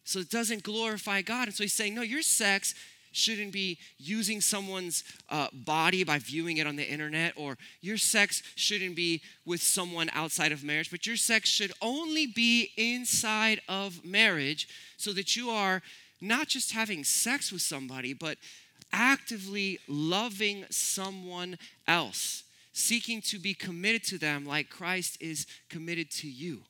So 0.04 0.20
it 0.20 0.30
doesn't 0.30 0.62
glorify 0.62 1.22
God. 1.22 1.48
And 1.48 1.56
so 1.56 1.64
he's 1.64 1.74
saying, 1.74 1.94
no, 1.94 2.02
your 2.02 2.22
sex 2.22 2.74
shouldn't 3.12 3.52
be 3.52 3.78
using 3.98 4.40
someone's 4.40 5.02
uh, 5.30 5.48
body 5.52 6.04
by 6.04 6.18
viewing 6.18 6.58
it 6.58 6.66
on 6.66 6.76
the 6.76 6.88
internet, 6.88 7.32
or 7.36 7.56
your 7.80 7.96
sex 7.96 8.42
shouldn't 8.54 8.94
be 8.94 9.20
with 9.44 9.62
someone 9.62 10.08
outside 10.12 10.52
of 10.52 10.62
marriage, 10.62 10.90
but 10.90 11.06
your 11.06 11.16
sex 11.16 11.48
should 11.48 11.72
only 11.82 12.26
be 12.26 12.70
inside 12.76 13.60
of 13.68 14.04
marriage 14.04 14.68
so 14.96 15.12
that 15.12 15.34
you 15.34 15.50
are 15.50 15.82
not 16.20 16.48
just 16.48 16.72
having 16.72 17.04
sex 17.04 17.50
with 17.52 17.62
somebody, 17.62 18.12
but 18.12 18.38
actively 18.92 19.78
loving 19.88 20.64
someone 20.70 21.58
else, 21.86 22.44
seeking 22.72 23.20
to 23.22 23.38
be 23.38 23.54
committed 23.54 24.04
to 24.04 24.18
them 24.18 24.44
like 24.44 24.70
Christ 24.70 25.16
is 25.20 25.46
committed 25.68 26.10
to 26.12 26.28
you. 26.28 26.62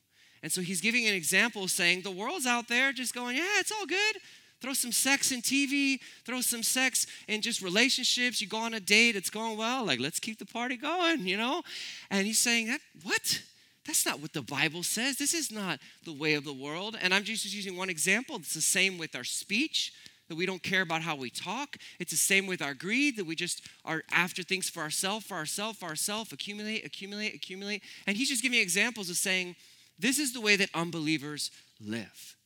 And 0.43 0.51
so 0.51 0.61
he's 0.61 0.81
giving 0.81 1.07
an 1.07 1.13
example 1.13 1.67
saying, 1.67 2.01
the 2.01 2.11
world's 2.11 2.47
out 2.47 2.67
there 2.67 2.91
just 2.91 3.13
going, 3.13 3.37
yeah, 3.37 3.59
it's 3.59 3.71
all 3.71 3.85
good. 3.85 4.17
Throw 4.59 4.73
some 4.73 4.91
sex 4.91 5.31
in 5.31 5.41
TV, 5.41 5.99
throw 6.23 6.41
some 6.41 6.61
sex 6.61 7.07
in 7.27 7.41
just 7.41 7.63
relationships. 7.63 8.41
You 8.41 8.47
go 8.47 8.57
on 8.57 8.75
a 8.75 8.79
date, 8.79 9.15
it's 9.15 9.31
going 9.31 9.57
well. 9.57 9.85
Like, 9.85 9.99
let's 9.99 10.19
keep 10.19 10.37
the 10.37 10.45
party 10.45 10.77
going, 10.77 11.25
you 11.25 11.35
know? 11.35 11.63
And 12.11 12.27
he's 12.27 12.37
saying, 12.37 12.67
that, 12.67 12.79
what? 13.03 13.41
That's 13.85 14.05
not 14.05 14.21
what 14.21 14.33
the 14.33 14.41
Bible 14.41 14.83
says. 14.83 15.17
This 15.17 15.33
is 15.33 15.51
not 15.51 15.79
the 16.05 16.13
way 16.13 16.35
of 16.35 16.43
the 16.43 16.53
world. 16.53 16.95
And 17.01 17.13
I'm 17.13 17.23
just 17.23 17.51
using 17.51 17.75
one 17.75 17.89
example. 17.89 18.35
It's 18.35 18.53
the 18.53 18.61
same 18.61 18.97
with 18.97 19.15
our 19.15 19.23
speech, 19.23 19.91
that 20.27 20.35
we 20.35 20.45
don't 20.45 20.63
care 20.63 20.81
about 20.81 21.01
how 21.01 21.15
we 21.15 21.29
talk. 21.29 21.77
It's 21.99 22.11
the 22.11 22.17
same 22.17 22.47
with 22.47 22.61
our 22.61 22.73
greed, 22.73 23.17
that 23.17 23.25
we 23.25 23.35
just 23.35 23.67
are 23.83 24.03
after 24.11 24.43
things 24.43 24.69
for 24.69 24.81
ourselves, 24.81 25.25
for 25.25 25.35
ourselves, 25.35 25.79
for 25.79 25.87
ourselves, 25.87 26.31
accumulate, 26.31 26.85
accumulate, 26.85 27.33
accumulate. 27.33 27.83
And 28.07 28.15
he's 28.15 28.29
just 28.29 28.43
giving 28.43 28.59
examples 28.59 29.09
of 29.09 29.17
saying, 29.17 29.55
this 29.99 30.19
is 30.19 30.31
the 30.31 30.41
way 30.41 30.55
that 30.55 30.69
unbelievers 30.73 31.51
live. 31.85 32.37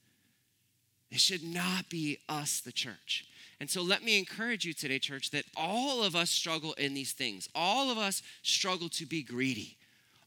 It 1.11 1.19
should 1.19 1.43
not 1.43 1.89
be 1.89 2.17
us, 2.27 2.59
the 2.59 2.71
church. 2.71 3.25
And 3.59 3.69
so 3.69 3.81
let 3.81 4.03
me 4.03 4.17
encourage 4.17 4.65
you 4.65 4.73
today, 4.73 4.99
church, 4.99 5.31
that 5.31 5.45
all 5.55 6.03
of 6.03 6.15
us 6.15 6.29
struggle 6.29 6.73
in 6.73 6.93
these 6.93 7.13
things. 7.13 7.47
All 7.53 7.91
of 7.91 7.97
us 7.97 8.21
struggle 8.41 8.89
to 8.89 9.05
be 9.05 9.21
greedy. 9.21 9.77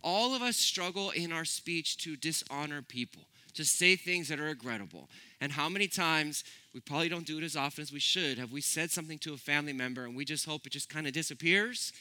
All 0.03 0.35
of 0.35 0.43
us 0.43 0.57
struggle 0.57 1.11
in 1.11 1.33
our 1.33 1.45
speech 1.45 1.97
to 1.99 2.17
dishonor 2.17 2.83
people, 2.83 3.23
to 3.55 3.65
say 3.65 3.97
things 3.97 4.29
that 4.29 4.41
are 4.41 4.45
regrettable. 4.45 5.09
And 5.41 5.53
how 5.53 5.69
many 5.69 5.89
times, 5.89 6.45
we 6.75 6.81
probably 6.81 7.09
don't 7.09 7.27
do 7.27 7.39
it 7.39 7.45
as 7.45 7.57
often 7.57 7.83
as 7.83 7.93
we 7.93 8.01
should, 8.01 8.39
have 8.39 8.53
we 8.53 8.61
said 8.61 8.91
something 8.91 9.19
to 9.21 9.35
a 9.35 9.37
family 9.37 9.73
member 9.73 10.05
and 10.05 10.17
we 10.17 10.25
just 10.25 10.47
hope 10.47 10.67
it 10.67 10.73
just 10.73 10.89
kind 10.89 11.07
of 11.07 11.13
disappears? 11.13 11.93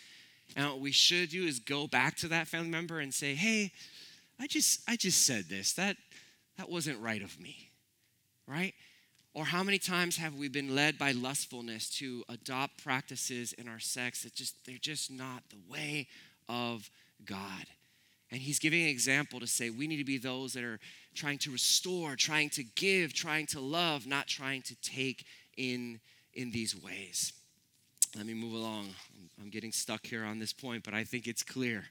And 0.56 0.66
what 0.66 0.80
we 0.80 0.92
should 0.92 1.30
do 1.30 1.46
is 1.46 1.60
go 1.60 1.88
back 1.88 2.16
to 2.18 2.27
that 2.30 2.48
family 2.48 2.70
member 2.70 3.00
and 3.00 3.13
say, 3.13 3.36
hey, 3.36 3.72
I 4.39 4.48
just 4.48 4.82
I 4.88 4.96
just 4.96 5.25
said 5.25 5.46
this. 5.50 5.74
That 5.74 5.98
that 6.58 6.70
wasn't 6.70 7.00
right 7.01 7.22
of 7.22 7.39
me. 7.39 7.70
Right? 8.48 8.74
Or 9.34 9.46
how 9.46 9.62
many 9.62 9.77
times 9.77 10.18
have 10.18 10.36
we 10.36 10.48
been 10.48 10.74
led 10.74 10.98
by 10.98 11.12
lustfulness 11.12 11.89
to 11.98 12.24
adopt 12.30 12.84
practices 12.84 13.54
in 13.54 13.68
our 13.68 13.80
sex 13.80 14.24
that 14.24 14.34
just 14.34 14.56
they're 14.66 14.77
just 14.80 15.12
not 15.12 15.44
the 15.50 15.60
way 15.72 16.08
of 16.50 16.89
God? 17.25 17.66
And 18.31 18.41
he's 18.41 18.60
giving 18.60 18.81
an 18.81 18.89
example 18.89 19.39
to 19.39 19.48
say 19.48 19.69
we 19.69 19.88
need 19.88 19.98
to 19.98 20.03
be 20.03 20.17
those 20.17 20.53
that 20.53 20.63
are 20.63 20.79
trying 21.15 21.38
to 21.39 21.51
restore, 21.51 22.15
trying 22.15 22.50
to 22.51 22.63
give, 22.63 23.13
trying 23.13 23.46
to 23.48 23.60
love, 23.60 24.05
not 24.05 24.27
trying 24.27 24.62
to 24.63 24.75
take 24.81 25.25
in 25.55 26.00
in 26.34 26.51
these 26.51 26.75
ways. 26.81 27.34
Let 28.15 28.25
me 28.25 28.34
move 28.34 28.53
along. 28.53 28.89
I'm 29.41 29.50
getting 29.50 29.72
stuck 29.72 30.05
here 30.05 30.24
on 30.24 30.39
this 30.39 30.53
point, 30.53 30.84
but 30.84 30.93
I 30.93 31.03
think 31.03 31.27
it's 31.27 31.43
clear. 31.43 31.86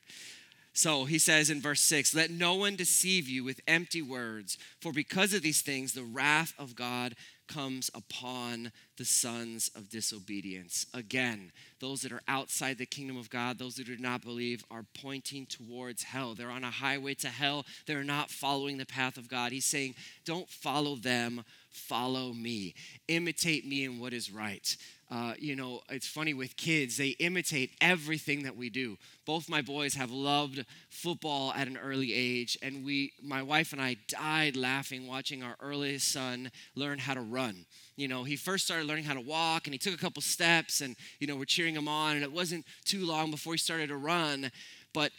So 0.76 1.06
he 1.06 1.18
says 1.18 1.48
in 1.48 1.62
verse 1.62 1.80
6 1.80 2.14
Let 2.14 2.30
no 2.30 2.54
one 2.54 2.76
deceive 2.76 3.30
you 3.30 3.42
with 3.42 3.62
empty 3.66 4.02
words, 4.02 4.58
for 4.78 4.92
because 4.92 5.32
of 5.32 5.40
these 5.40 5.62
things, 5.62 5.94
the 5.94 6.04
wrath 6.04 6.52
of 6.58 6.76
God 6.76 7.14
comes 7.48 7.90
upon 7.94 8.72
the 8.98 9.04
sons 9.06 9.70
of 9.74 9.88
disobedience. 9.88 10.84
Again, 10.92 11.50
those 11.80 12.02
that 12.02 12.12
are 12.12 12.20
outside 12.28 12.76
the 12.76 12.84
kingdom 12.84 13.16
of 13.16 13.30
God, 13.30 13.58
those 13.58 13.76
that 13.76 13.86
do 13.86 13.96
not 13.96 14.20
believe, 14.20 14.64
are 14.70 14.84
pointing 15.00 15.46
towards 15.46 16.02
hell. 16.02 16.34
They're 16.34 16.50
on 16.50 16.64
a 16.64 16.70
highway 16.70 17.14
to 17.14 17.28
hell. 17.28 17.64
They're 17.86 18.04
not 18.04 18.30
following 18.30 18.76
the 18.76 18.84
path 18.84 19.16
of 19.16 19.30
God. 19.30 19.52
He's 19.52 19.64
saying, 19.64 19.94
Don't 20.26 20.50
follow 20.50 20.96
them, 20.96 21.42
follow 21.70 22.34
me. 22.34 22.74
Imitate 23.08 23.66
me 23.66 23.84
in 23.84 23.98
what 23.98 24.12
is 24.12 24.30
right. 24.30 24.76
Uh, 25.08 25.34
you 25.38 25.54
know, 25.54 25.82
it's 25.88 26.08
funny 26.08 26.34
with 26.34 26.56
kids, 26.56 26.96
they 26.96 27.10
imitate 27.20 27.70
everything 27.80 28.42
that 28.42 28.56
we 28.56 28.68
do. 28.68 28.96
Both 29.24 29.48
my 29.48 29.62
boys 29.62 29.94
have 29.94 30.10
loved 30.10 30.64
football 30.90 31.52
at 31.52 31.68
an 31.68 31.76
early 31.76 32.12
age, 32.12 32.58
and 32.60 32.84
we, 32.84 33.12
my 33.22 33.40
wife 33.40 33.72
and 33.72 33.80
I, 33.80 33.96
died 34.08 34.56
laughing 34.56 35.06
watching 35.06 35.44
our 35.44 35.54
earliest 35.60 36.12
son 36.12 36.50
learn 36.74 36.98
how 36.98 37.14
to 37.14 37.20
run. 37.20 37.66
You 37.96 38.08
know, 38.08 38.24
he 38.24 38.34
first 38.34 38.64
started 38.64 38.88
learning 38.88 39.04
how 39.04 39.14
to 39.14 39.20
walk, 39.20 39.68
and 39.68 39.74
he 39.74 39.78
took 39.78 39.94
a 39.94 39.98
couple 39.98 40.22
steps, 40.22 40.80
and, 40.80 40.96
you 41.20 41.28
know, 41.28 41.36
we're 41.36 41.44
cheering 41.44 41.76
him 41.76 41.86
on, 41.86 42.16
and 42.16 42.24
it 42.24 42.32
wasn't 42.32 42.66
too 42.84 43.06
long 43.06 43.30
before 43.30 43.52
he 43.52 43.58
started 43.58 43.88
to 43.90 43.96
run. 43.96 44.50
But 44.92 45.12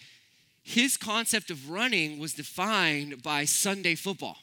his 0.64 0.98
concept 0.98 1.50
of 1.50 1.70
running 1.70 2.20
was 2.20 2.34
defined 2.34 3.24
by 3.24 3.46
Sunday 3.46 3.96
football. 3.96 4.36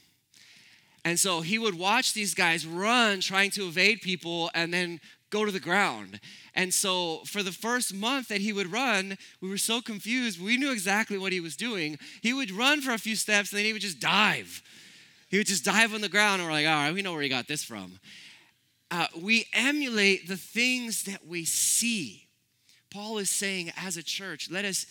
And 1.05 1.21
so 1.21 1.43
he 1.43 1.59
would 1.59 1.79
watch 1.79 2.15
these 2.15 2.33
guys 2.33 2.67
run 2.67 3.21
trying 3.21 3.51
to 3.51 3.67
evade 3.67 4.01
people 4.01 4.51
and 4.55 4.73
then 4.73 5.01
go 5.35 5.45
to 5.45 5.51
the 5.51 5.59
ground. 5.59 6.21
And 6.55 6.73
so 6.73 7.23
for 7.27 7.43
the 7.43 7.51
first 7.51 7.93
month 7.93 8.29
that 8.29 8.41
he 8.41 8.53
would 8.53 8.71
run, 8.71 9.19
we 9.41 9.49
were 9.49 9.59
so 9.59 9.81
confused. 9.81 10.41
We 10.41 10.57
knew 10.57 10.71
exactly 10.71 11.19
what 11.19 11.33
he 11.33 11.41
was 11.41 11.57
doing. 11.57 11.99
He 12.23 12.33
would 12.33 12.53
run 12.53 12.81
for 12.81 12.93
a 12.93 12.99
few 12.99 13.17
steps 13.17 13.51
and 13.51 13.59
then 13.59 13.67
he 13.67 13.73
would 13.73 13.83
just 13.83 13.99
dive. 13.99 14.63
He 15.29 15.39
would 15.39 15.49
just 15.49 15.65
dive 15.65 15.93
on 15.93 16.03
the 16.03 16.09
ground 16.09 16.41
and 16.41 16.49
we're 16.49 16.55
like, 16.57 16.67
all 16.67 16.73
right, 16.73 16.95
we 16.95 17.03
know 17.03 17.13
where 17.13 17.23
he 17.23 17.29
got 17.29 17.49
this 17.49 17.65
from. 17.65 17.99
Uh, 18.93 19.09
we 19.21 19.49
emulate 19.53 20.29
the 20.29 20.37
things 20.37 21.03
that 21.03 21.27
we 21.27 21.45
see. 21.45 22.29
Paul 22.93 23.19
is 23.19 23.29
saying, 23.29 23.73
as 23.77 23.97
a 23.97 24.05
church, 24.05 24.49
let 24.53 24.65
us 24.65 24.87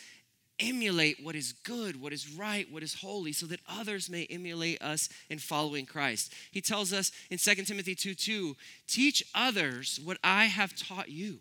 emulate 0.60 1.18
what 1.24 1.36
is 1.36 1.54
good, 1.64 2.00
what 2.00 2.14
is 2.14 2.32
right, 2.34 2.72
what 2.72 2.84
is 2.84 2.96
holy, 2.96 3.34
so 3.34 3.46
that 3.48 3.60
others 3.68 4.10
may 4.10 4.26
emulate 4.30 4.82
us 4.82 5.10
in 5.30 5.40
following 5.40 5.86
Christ. 5.86 6.34
He 6.52 6.62
tells 6.62 6.94
us 6.94 7.12
in 7.30 7.38
2 7.38 7.56
Timothy 7.64 7.96
2 7.96 8.16
2, 8.16 8.56
teach 8.88 9.24
others 9.34 10.00
what 10.04 10.18
I 10.24 10.46
have 10.46 10.76
taught 10.76 11.10
you. 11.10 11.40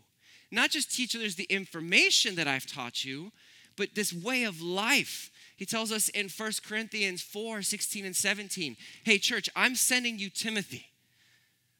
Not 0.50 0.70
just 0.70 0.94
teach 0.94 1.14
others 1.16 1.34
the 1.34 1.44
information 1.44 2.34
that 2.36 2.48
I've 2.48 2.66
taught 2.66 3.04
you, 3.04 3.32
but 3.76 3.94
this 3.94 4.12
way 4.12 4.44
of 4.44 4.60
life. 4.60 5.30
He 5.56 5.64
tells 5.64 5.92
us 5.92 6.08
in 6.08 6.28
1 6.28 6.52
Corinthians 6.66 7.22
4 7.22 7.62
16 7.62 8.04
and 8.04 8.16
17, 8.16 8.76
hey, 9.04 9.18
church, 9.18 9.48
I'm 9.54 9.74
sending 9.74 10.18
you 10.18 10.30
Timothy. 10.30 10.86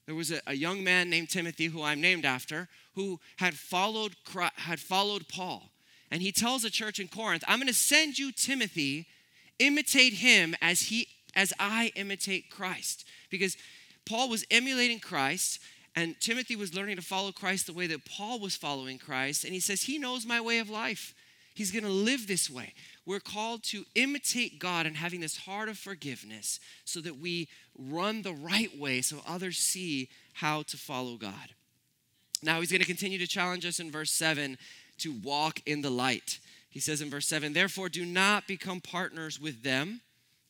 There 0.06 0.14
was 0.14 0.30
a, 0.30 0.40
a 0.46 0.54
young 0.54 0.82
man 0.82 1.10
named 1.10 1.30
Timothy, 1.30 1.66
who 1.66 1.82
I'm 1.82 2.00
named 2.00 2.24
after, 2.24 2.68
who 2.94 3.20
had 3.36 3.54
followed, 3.54 4.16
had 4.56 4.80
followed 4.80 5.28
Paul 5.28 5.71
and 6.12 6.20
he 6.20 6.30
tells 6.30 6.60
the 6.62 6.70
church 6.70 7.00
in 7.00 7.08
Corinth, 7.08 7.42
I'm 7.48 7.58
going 7.58 7.68
to 7.68 7.74
send 7.74 8.18
you 8.18 8.32
Timothy, 8.32 9.06
imitate 9.58 10.12
him 10.12 10.54
as 10.60 10.82
he 10.82 11.08
as 11.34 11.54
I 11.58 11.90
imitate 11.96 12.50
Christ. 12.50 13.06
Because 13.30 13.56
Paul 14.04 14.28
was 14.28 14.44
emulating 14.50 15.00
Christ 15.00 15.58
and 15.96 16.14
Timothy 16.20 16.54
was 16.54 16.74
learning 16.74 16.96
to 16.96 17.02
follow 17.02 17.32
Christ 17.32 17.66
the 17.66 17.72
way 17.72 17.86
that 17.86 18.04
Paul 18.04 18.38
was 18.38 18.54
following 18.54 18.98
Christ 18.98 19.44
and 19.44 19.54
he 19.54 19.60
says 19.60 19.82
he 19.82 19.98
knows 19.98 20.26
my 20.26 20.38
way 20.38 20.58
of 20.58 20.68
life. 20.68 21.14
He's 21.54 21.70
going 21.70 21.84
to 21.84 21.90
live 21.90 22.26
this 22.26 22.50
way. 22.50 22.74
We're 23.06 23.20
called 23.20 23.62
to 23.64 23.84
imitate 23.94 24.58
God 24.58 24.84
and 24.84 24.96
having 24.96 25.20
this 25.20 25.38
heart 25.38 25.70
of 25.70 25.78
forgiveness 25.78 26.60
so 26.84 27.00
that 27.00 27.18
we 27.18 27.48
run 27.78 28.20
the 28.20 28.34
right 28.34 28.78
way 28.78 29.00
so 29.00 29.22
others 29.26 29.56
see 29.56 30.10
how 30.34 30.62
to 30.64 30.76
follow 30.76 31.16
God. 31.16 31.54
Now 32.42 32.60
he's 32.60 32.70
going 32.70 32.80
to 32.80 32.86
continue 32.86 33.18
to 33.18 33.26
challenge 33.26 33.64
us 33.64 33.80
in 33.80 33.90
verse 33.90 34.10
7 34.10 34.58
to 34.98 35.12
walk 35.12 35.60
in 35.66 35.82
the 35.82 35.90
light. 35.90 36.38
He 36.68 36.80
says 36.80 37.00
in 37.00 37.10
verse 37.10 37.26
7 37.26 37.52
Therefore, 37.52 37.88
do 37.88 38.04
not 38.04 38.46
become 38.46 38.80
partners 38.80 39.40
with 39.40 39.62
them, 39.62 40.00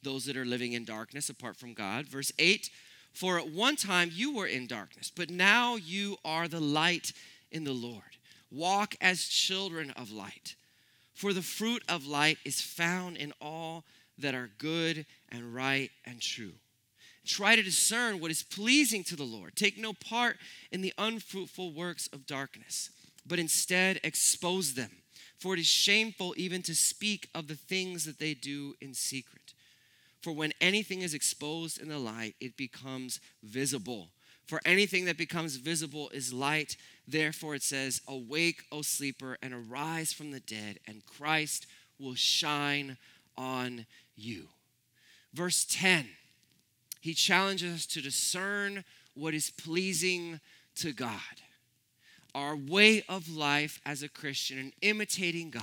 those 0.02 0.24
that 0.26 0.36
are 0.36 0.44
living 0.44 0.72
in 0.72 0.84
darkness 0.84 1.28
apart 1.28 1.56
from 1.56 1.74
God. 1.74 2.06
Verse 2.06 2.32
8 2.38 2.70
For 3.12 3.38
at 3.38 3.50
one 3.50 3.76
time 3.76 4.10
you 4.12 4.34
were 4.34 4.46
in 4.46 4.66
darkness, 4.66 5.10
but 5.14 5.30
now 5.30 5.76
you 5.76 6.16
are 6.24 6.48
the 6.48 6.60
light 6.60 7.12
in 7.50 7.64
the 7.64 7.72
Lord. 7.72 8.02
Walk 8.50 8.94
as 9.00 9.24
children 9.24 9.90
of 9.92 10.12
light. 10.12 10.54
For 11.14 11.32
the 11.32 11.42
fruit 11.42 11.82
of 11.88 12.06
light 12.06 12.38
is 12.44 12.60
found 12.60 13.16
in 13.16 13.32
all 13.40 13.84
that 14.18 14.34
are 14.34 14.50
good 14.58 15.06
and 15.30 15.54
right 15.54 15.90
and 16.04 16.20
true. 16.20 16.52
Try 17.24 17.56
to 17.56 17.62
discern 17.62 18.20
what 18.20 18.30
is 18.30 18.42
pleasing 18.42 19.04
to 19.04 19.16
the 19.16 19.24
Lord. 19.24 19.54
Take 19.54 19.78
no 19.78 19.92
part 19.92 20.36
in 20.70 20.80
the 20.80 20.92
unfruitful 20.98 21.72
works 21.72 22.08
of 22.12 22.26
darkness 22.26 22.90
but 23.26 23.38
instead 23.38 24.00
expose 24.02 24.74
them. 24.74 24.90
For 25.38 25.54
it 25.54 25.60
is 25.60 25.66
shameful 25.66 26.34
even 26.36 26.62
to 26.62 26.74
speak 26.74 27.28
of 27.34 27.48
the 27.48 27.56
things 27.56 28.04
that 28.04 28.18
they 28.18 28.34
do 28.34 28.74
in 28.80 28.94
secret. 28.94 29.54
For 30.20 30.32
when 30.32 30.52
anything 30.60 31.02
is 31.02 31.14
exposed 31.14 31.80
in 31.80 31.88
the 31.88 31.98
light, 31.98 32.36
it 32.40 32.56
becomes 32.56 33.18
visible. 33.42 34.10
For 34.46 34.60
anything 34.64 35.04
that 35.06 35.16
becomes 35.16 35.56
visible 35.56 36.10
is 36.10 36.32
light. 36.32 36.76
Therefore, 37.08 37.56
it 37.56 37.62
says, 37.62 38.00
Awake, 38.06 38.62
O 38.70 38.82
sleeper, 38.82 39.36
and 39.42 39.52
arise 39.52 40.12
from 40.12 40.30
the 40.30 40.40
dead, 40.40 40.78
and 40.86 41.04
Christ 41.04 41.66
will 41.98 42.14
shine 42.14 42.96
on 43.36 43.86
you. 44.14 44.48
Verse 45.32 45.66
10, 45.68 46.08
he 47.00 47.14
challenges 47.14 47.74
us 47.74 47.86
to 47.86 48.00
discern 48.00 48.84
what 49.14 49.34
is 49.34 49.50
pleasing 49.50 50.38
to 50.76 50.92
God 50.92 51.18
our 52.34 52.56
way 52.56 53.04
of 53.08 53.28
life 53.28 53.80
as 53.84 54.02
a 54.02 54.08
Christian 54.08 54.58
and 54.58 54.72
imitating 54.82 55.50
God 55.50 55.62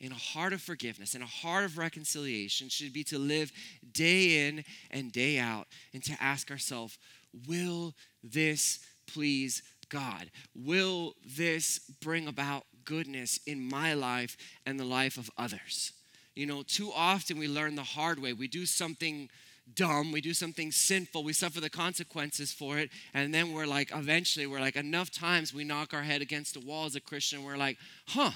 in 0.00 0.12
a 0.12 0.16
heart 0.16 0.52
of 0.52 0.62
forgiveness 0.62 1.14
and 1.14 1.22
a 1.22 1.26
heart 1.26 1.64
of 1.64 1.76
reconciliation 1.76 2.68
should 2.68 2.92
be 2.92 3.04
to 3.04 3.18
live 3.18 3.52
day 3.92 4.48
in 4.48 4.64
and 4.90 5.12
day 5.12 5.38
out 5.38 5.66
and 5.92 6.02
to 6.04 6.16
ask 6.20 6.50
ourselves, 6.50 6.98
will 7.46 7.94
this 8.22 8.80
please 9.06 9.62
God? 9.88 10.30
Will 10.54 11.14
this 11.24 11.80
bring 12.00 12.26
about 12.26 12.64
goodness 12.84 13.38
in 13.46 13.60
my 13.60 13.92
life 13.92 14.36
and 14.64 14.80
the 14.80 14.84
life 14.84 15.18
of 15.18 15.30
others? 15.36 15.92
You 16.34 16.46
know, 16.46 16.62
too 16.62 16.90
often 16.94 17.38
we 17.38 17.48
learn 17.48 17.74
the 17.74 17.82
hard 17.82 18.18
way. 18.18 18.32
We 18.32 18.48
do 18.48 18.64
something 18.64 19.28
dumb, 19.74 20.12
we 20.12 20.20
do 20.20 20.34
something 20.34 20.72
sinful, 20.72 21.24
we 21.24 21.32
suffer 21.32 21.60
the 21.60 21.70
consequences 21.70 22.52
for 22.52 22.78
it, 22.78 22.90
and 23.14 23.32
then 23.32 23.52
we're 23.52 23.66
like, 23.66 23.90
eventually, 23.94 24.46
we're 24.46 24.60
like, 24.60 24.76
enough 24.76 25.10
times 25.10 25.54
we 25.54 25.64
knock 25.64 25.94
our 25.94 26.02
head 26.02 26.22
against 26.22 26.54
the 26.54 26.60
wall 26.60 26.86
as 26.86 26.96
a 26.96 27.00
Christian, 27.00 27.44
we're 27.44 27.56
like, 27.56 27.78
huh, 28.08 28.32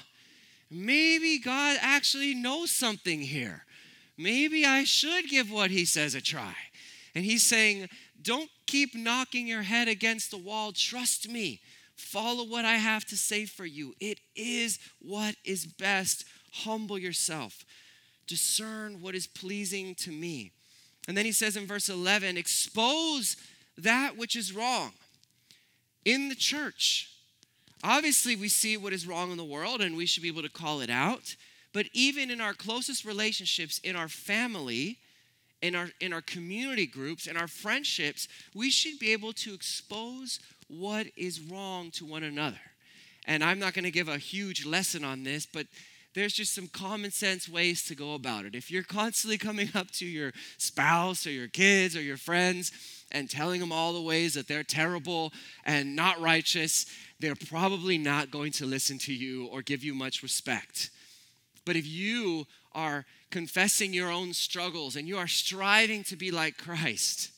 maybe 0.69 1.39
God 1.39 1.77
actually 1.81 2.33
knows 2.33 2.71
something 2.71 3.21
here. 3.21 3.65
Maybe 4.17 4.65
I 4.65 4.83
should 4.83 5.29
give 5.29 5.51
what 5.51 5.71
he 5.71 5.85
says 5.85 6.15
a 6.15 6.21
try. 6.21 6.55
And 7.13 7.25
he's 7.25 7.43
saying, 7.43 7.89
don't 8.21 8.49
keep 8.65 8.95
knocking 8.95 9.47
your 9.47 9.61
head 9.61 9.87
against 9.87 10.31
the 10.31 10.37
wall. 10.37 10.71
Trust 10.71 11.29
me. 11.29 11.61
Follow 11.95 12.45
what 12.45 12.65
I 12.65 12.75
have 12.75 13.05
to 13.05 13.17
say 13.17 13.45
for 13.45 13.65
you. 13.65 13.93
It 13.99 14.19
is 14.35 14.79
what 14.99 15.35
is 15.45 15.65
best. 15.65 16.25
Humble 16.51 16.97
yourself. 16.97 17.65
Discern 18.27 19.01
what 19.01 19.15
is 19.15 19.27
pleasing 19.27 19.95
to 19.95 20.11
me. 20.11 20.51
And 21.07 21.15
then 21.15 21.25
he 21.25 21.31
says 21.31 21.55
in 21.55 21.67
verse 21.67 21.89
11, 21.89 22.37
expose 22.37 23.37
that 23.77 24.17
which 24.17 24.35
is 24.35 24.53
wrong. 24.53 24.93
in 26.03 26.29
the 26.29 26.35
church. 26.35 27.09
Obviously, 27.83 28.35
we 28.35 28.47
see 28.47 28.77
what 28.77 28.93
is 28.93 29.07
wrong 29.07 29.31
in 29.31 29.37
the 29.37 29.43
world 29.43 29.81
and 29.81 29.97
we 29.97 30.05
should 30.05 30.23
be 30.23 30.29
able 30.29 30.43
to 30.43 30.49
call 30.49 30.81
it 30.81 30.89
out. 30.89 31.35
But 31.73 31.87
even 31.93 32.31
in 32.31 32.39
our 32.39 32.53
closest 32.53 33.05
relationships, 33.05 33.79
in 33.79 33.95
our 33.95 34.07
family, 34.07 34.99
in 35.61 35.75
our, 35.75 35.89
in 35.99 36.13
our 36.13 36.21
community 36.21 36.85
groups, 36.85 37.27
in 37.27 37.37
our 37.37 37.47
friendships, 37.47 38.27
we 38.53 38.69
should 38.69 38.99
be 38.99 39.11
able 39.11 39.33
to 39.33 39.53
expose 39.53 40.39
what 40.67 41.07
is 41.17 41.41
wrong 41.41 41.91
to 41.91 42.05
one 42.05 42.23
another. 42.23 42.61
And 43.25 43.43
I'm 43.43 43.59
not 43.59 43.73
going 43.73 43.85
to 43.85 43.91
give 43.91 44.07
a 44.07 44.17
huge 44.17 44.65
lesson 44.65 45.03
on 45.03 45.23
this, 45.23 45.45
but 45.45 45.65
there's 46.15 46.33
just 46.33 46.55
some 46.55 46.67
common 46.67 47.11
sense 47.11 47.47
ways 47.47 47.83
to 47.83 47.93
go 47.93 48.13
about 48.13 48.45
it. 48.45 48.55
If 48.55 48.71
you're 48.71 48.83
constantly 48.83 49.37
coming 49.37 49.69
up 49.75 49.91
to 49.91 50.05
your 50.05 50.31
spouse 50.57 51.27
or 51.27 51.31
your 51.31 51.49
kids 51.49 51.95
or 51.95 52.01
your 52.01 52.17
friends 52.17 52.71
and 53.11 53.29
telling 53.29 53.59
them 53.59 53.71
all 53.71 53.93
the 53.93 54.01
ways 54.01 54.33
that 54.33 54.47
they're 54.47 54.63
terrible 54.63 55.33
and 55.65 55.95
not 55.95 56.19
righteous, 56.21 56.85
they're 57.19 57.35
probably 57.35 57.97
not 57.97 58.31
going 58.31 58.53
to 58.53 58.65
listen 58.65 58.97
to 58.99 59.13
you 59.13 59.47
or 59.47 59.61
give 59.61 59.83
you 59.83 59.93
much 59.93 60.23
respect. 60.23 60.89
But 61.65 61.75
if 61.75 61.85
you 61.85 62.45
are 62.73 63.05
confessing 63.29 63.93
your 63.93 64.09
own 64.09 64.33
struggles 64.33 64.95
and 64.95 65.07
you 65.07 65.17
are 65.17 65.27
striving 65.27 66.03
to 66.05 66.15
be 66.15 66.31
like 66.31 66.57
Christ 66.57 67.31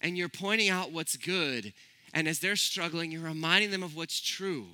and 0.00 0.18
you're 0.18 0.28
pointing 0.28 0.68
out 0.68 0.92
what's 0.92 1.16
good, 1.16 1.72
and 2.12 2.26
as 2.26 2.40
they're 2.40 2.56
struggling, 2.56 3.12
you're 3.12 3.22
reminding 3.22 3.70
them 3.70 3.82
of 3.82 3.94
what's 3.94 4.20
true 4.20 4.66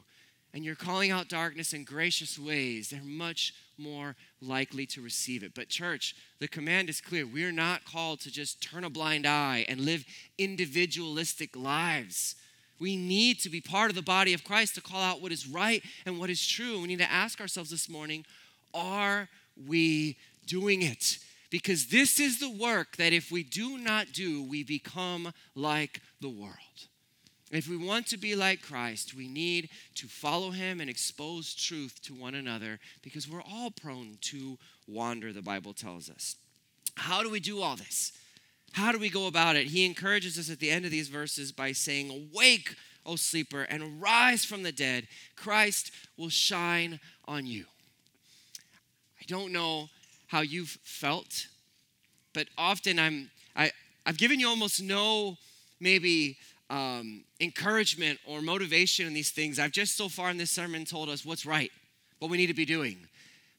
and 0.55 0.65
you're 0.65 0.75
calling 0.75 1.11
out 1.11 1.29
darkness 1.29 1.73
in 1.73 1.85
gracious 1.85 2.39
ways, 2.39 2.91
they're 2.91 3.03
much 3.03 3.55
more 3.79 4.17
likely 4.41 4.85
to 4.87 5.01
receive 5.01 5.43
it. 5.43 5.53
But, 5.55 5.69
church, 5.69 6.15
the 6.41 6.49
command 6.49 6.91
is 6.91 7.01
clear. 7.01 7.27
We 7.27 7.45
are 7.45 7.53
not 7.53 7.85
called 7.85 8.21
to 8.21 8.31
just 8.31 8.63
turn 8.63 8.85
a 8.85 8.91
blind 8.91 9.27
eye 9.27 9.65
and 9.69 9.81
live 9.81 10.05
individualistic 10.37 11.57
lives. 11.57 12.37
We 12.79 12.97
need 12.97 13.39
to 13.41 13.49
be 13.49 13.61
part 13.61 13.91
of 13.91 13.95
the 13.95 14.03
body 14.03 14.35
of 14.35 14.45
Christ 14.45 14.75
to 14.75 14.81
call 14.81 15.01
out 15.01 15.23
what 15.23 15.33
is 15.33 15.47
right 15.47 15.83
and 16.05 16.19
what 16.19 16.31
is 16.31 16.47
true. 16.47 16.81
We 16.81 16.89
need 16.89 16.99
to 16.99 17.11
ask 17.11 17.41
ourselves 17.41 17.71
this 17.71 17.89
morning 17.89 18.25
are 18.75 19.29
we 19.69 20.17
doing 20.47 20.83
it? 20.83 21.19
Because 21.51 21.87
this 21.87 22.19
is 22.19 22.41
the 22.41 22.51
work 22.51 22.97
that 22.97 23.13
if 23.13 23.31
we 23.31 23.43
do 23.43 23.77
not 23.79 24.13
do, 24.13 24.43
we 24.43 24.65
become 24.65 25.33
like 25.55 26.01
the 26.21 26.31
world. 26.31 26.89
If 27.53 27.69
we 27.69 27.77
want 27.77 28.07
to 28.09 28.17
be 28.17 28.35
like 28.35 28.63
Christ, 28.63 29.15
we 29.15 29.29
need 29.29 29.69
to 29.97 30.09
follow 30.09 30.51
him 30.51 30.81
and 30.81 30.89
expose 30.89 31.55
truth 31.55 32.01
to 32.05 32.15
one 32.15 32.35
another 32.35 32.81
because 33.03 33.29
we're 33.29 33.43
all 33.43 33.71
prone 33.71 34.17
to 34.23 34.59
wander, 34.89 35.35
the 35.35 35.43
Bible 35.43 35.75
tells 35.75 36.09
us. 36.09 36.37
How 36.97 37.23
do 37.23 37.31
we 37.31 37.41
do 37.41 37.61
all 37.61 37.77
this? 37.77 38.13
How 38.73 38.91
do 38.91 38.99
we 38.99 39.11
go 39.11 39.27
about 39.27 39.57
it? 39.57 39.67
He 39.67 39.85
encourages 39.85 40.39
us 40.39 40.51
at 40.51 40.61
the 40.61 40.71
end 40.71 40.87
of 40.87 40.91
these 40.91 41.09
verses 41.09 41.53
by 41.53 41.73
saying, 41.73 42.11
Awake, 42.11 42.75
O 43.05 43.17
sleeper, 43.17 43.63
and 43.63 44.01
rise 44.01 44.47
from 44.47 44.63
the 44.63 44.73
dead. 44.73 45.07
Christ 45.37 45.93
will 46.17 46.31
shine 46.31 47.01
on 47.27 47.45
you. 47.45 47.67
I 49.21 49.25
don't 49.29 49.53
know 49.53 49.91
how 50.29 50.41
you've 50.41 50.79
felt, 50.83 51.49
but 52.33 52.49
often 52.57 52.99
I'm 52.99 53.31
I, 53.55 53.73
I've 54.07 54.17
given 54.17 54.41
you 54.41 54.49
almost 54.49 54.83
no 54.83 55.37
maybe 55.79 56.39
um, 56.73 57.23
encouragement 57.39 58.19
or 58.27 58.41
motivation 58.41 59.07
in 59.07 59.13
these 59.13 59.31
things. 59.31 59.59
I've 59.59 59.73
just 59.73 59.95
so 59.95 60.09
far 60.09 60.31
in 60.31 60.39
this 60.39 60.51
sermon 60.51 60.87
told 60.87 61.11
us 61.11 61.25
what's 61.25 61.45
right, 61.45 61.71
what 62.19 62.31
we 62.31 62.39
need 62.39 62.47
to 62.47 62.55
be 62.55 62.65
doing. 62.65 62.97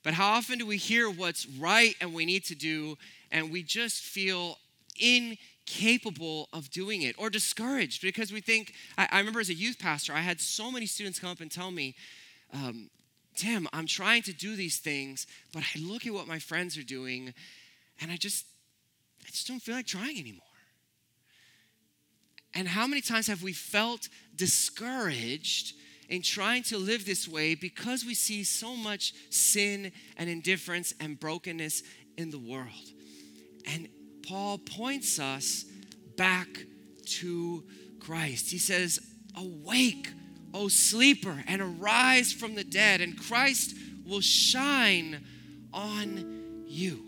But 0.03 0.15
how 0.15 0.33
often 0.33 0.57
do 0.57 0.65
we 0.65 0.77
hear 0.77 1.09
what's 1.09 1.47
right 1.47 1.95
and 2.01 2.13
we 2.13 2.25
need 2.25 2.43
to 2.45 2.55
do, 2.55 2.97
and 3.31 3.51
we 3.51 3.61
just 3.61 4.01
feel 4.01 4.57
incapable 4.99 6.49
of 6.51 6.71
doing 6.71 7.03
it 7.03 7.15
or 7.19 7.29
discouraged 7.29 8.01
because 8.01 8.33
we 8.33 8.41
think? 8.41 8.73
I, 8.97 9.07
I 9.11 9.19
remember 9.19 9.39
as 9.39 9.49
a 9.49 9.53
youth 9.53 9.77
pastor, 9.77 10.13
I 10.13 10.21
had 10.21 10.41
so 10.41 10.71
many 10.71 10.87
students 10.87 11.19
come 11.19 11.29
up 11.29 11.39
and 11.39 11.51
tell 11.51 11.69
me, 11.69 11.95
um, 12.51 12.89
Tim, 13.35 13.67
I'm 13.73 13.85
trying 13.85 14.23
to 14.23 14.33
do 14.33 14.55
these 14.55 14.79
things, 14.79 15.27
but 15.53 15.61
I 15.75 15.79
look 15.79 16.07
at 16.07 16.13
what 16.13 16.27
my 16.27 16.39
friends 16.39 16.77
are 16.79 16.83
doing, 16.83 17.33
and 18.01 18.11
I 18.11 18.17
just, 18.17 18.45
I 19.21 19.29
just 19.29 19.47
don't 19.47 19.61
feel 19.61 19.75
like 19.75 19.85
trying 19.85 20.19
anymore. 20.19 20.52
And 22.55 22.67
how 22.67 22.85
many 22.87 23.01
times 23.01 23.27
have 23.27 23.41
we 23.41 23.53
felt 23.53 24.09
discouraged 24.35 25.75
in 26.09 26.21
trying 26.21 26.63
to 26.63 26.77
live 26.77 27.05
this 27.05 27.27
way 27.27 27.55
because 27.55 28.05
we 28.05 28.13
see 28.13 28.43
so 28.43 28.75
much 28.75 29.13
sin 29.29 29.91
and 30.17 30.29
indifference 30.29 30.93
and 30.99 31.19
brokenness 31.19 31.83
in 32.17 32.29
the 32.29 32.39
world? 32.39 32.91
And 33.65 33.87
Paul 34.27 34.59
points 34.59 35.19
us 35.19 35.65
back 36.15 36.47
to 37.05 37.63
Christ. 37.99 38.51
He 38.51 38.57
says, 38.57 38.99
Awake, 39.35 40.09
O 40.53 40.67
sleeper, 40.67 41.43
and 41.47 41.61
arise 41.61 42.31
from 42.31 42.53
the 42.53 42.63
dead, 42.63 43.01
and 43.01 43.17
Christ 43.17 43.75
will 44.05 44.21
shine 44.21 45.25
on 45.73 46.65
you. 46.67 47.03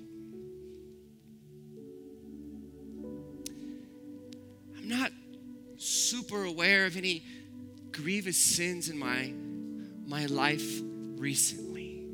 I'm 4.77 4.89
not 4.89 5.11
super 5.85 6.43
aware 6.43 6.85
of 6.85 6.97
any 6.97 7.23
grievous 7.91 8.37
sins 8.37 8.89
in 8.89 8.97
my, 8.97 9.33
my 10.07 10.25
life 10.25 10.81
recently. 11.17 12.07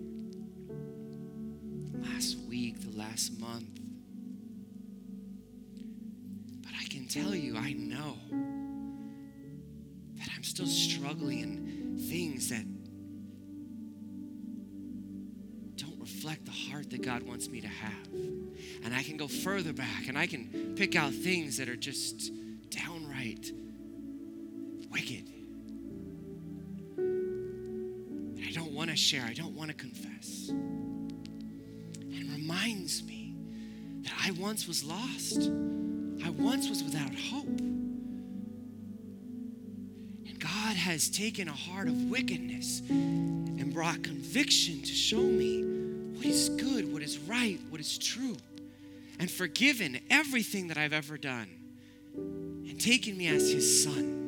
Last 1.94 2.38
week, 2.50 2.82
the 2.82 2.98
last 2.98 3.40
month. 3.40 3.80
But 6.62 6.74
I 6.80 6.86
can 6.86 7.08
tell 7.08 7.34
you, 7.34 7.58
I 7.58 7.74
know 7.74 8.18
that 10.18 10.30
I'm 10.36 10.44
still 10.44 10.68
struggling 10.68 11.40
in 11.40 11.98
things 12.10 12.50
that 12.50 12.66
don't 15.78 16.00
reflect 16.00 16.46
the 16.46 16.52
heart 16.52 16.90
that 16.90 17.02
God 17.02 17.24
wants 17.24 17.48
me 17.50 17.62
to 17.62 17.68
have. 17.68 18.08
And 18.84 18.94
I 18.94 19.02
can 19.02 19.18
go 19.18 19.28
further 19.28 19.74
back 19.74 20.08
and 20.08 20.18
I 20.18 20.28
can 20.28 20.74
pick 20.76 20.96
out 20.96 21.14
things 21.14 21.58
that 21.58 21.70
are 21.70 21.78
just 21.78 22.32
downright 22.70 23.52
wicked. 24.92 25.28
I 28.48 28.52
don't 28.52 28.74
want 28.74 28.90
to 28.90 28.96
share, 28.96 29.24
I 29.24 29.34
don't 29.34 29.56
want 29.56 29.70
to 29.70 29.76
confess. 29.76 30.50
And 30.50 32.30
reminds 32.32 33.04
me 33.04 33.36
that 34.02 34.14
I 34.26 34.32
once 34.32 34.68
was 34.68 34.84
lost, 34.84 35.50
I 36.24 36.30
once 36.32 36.70
was 36.70 36.84
without 36.84 37.16
hope. 37.16 37.48
And 40.28 40.40
God 40.40 40.76
has 40.76 41.10
taken 41.10 41.48
a 41.48 41.54
heart 41.54 41.88
of 41.88 42.10
wickedness 42.10 42.82
and 42.90 43.74
brought 43.74 44.04
conviction 44.04 44.82
to 44.82 44.94
show 44.94 45.22
me 45.22 45.64
what 46.16 46.26
is 46.26 46.50
good, 46.50 46.92
what 46.92 47.02
is 47.02 47.18
right, 47.20 47.60
what 47.70 47.80
is 47.80 47.98
true, 47.98 48.36
and 49.20 49.32
forgiven 49.32 50.00
everything 50.10 50.68
that 50.68 50.78
I've 50.78 50.94
ever 50.94 51.18
done, 51.18 51.48
and 52.16 52.80
taken 52.80 53.18
me 53.18 53.28
as 53.28 53.52
His 53.52 53.84
Son. 53.84 54.21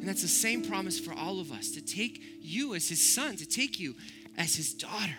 And 0.00 0.08
that's 0.08 0.22
the 0.22 0.28
same 0.28 0.64
promise 0.64 0.98
for 0.98 1.12
all 1.12 1.40
of 1.40 1.52
us 1.52 1.72
to 1.72 1.82
take 1.82 2.22
you 2.40 2.74
as 2.74 2.88
his 2.88 3.14
son, 3.14 3.36
to 3.36 3.46
take 3.46 3.78
you 3.78 3.94
as 4.38 4.56
his 4.56 4.72
daughter. 4.72 5.16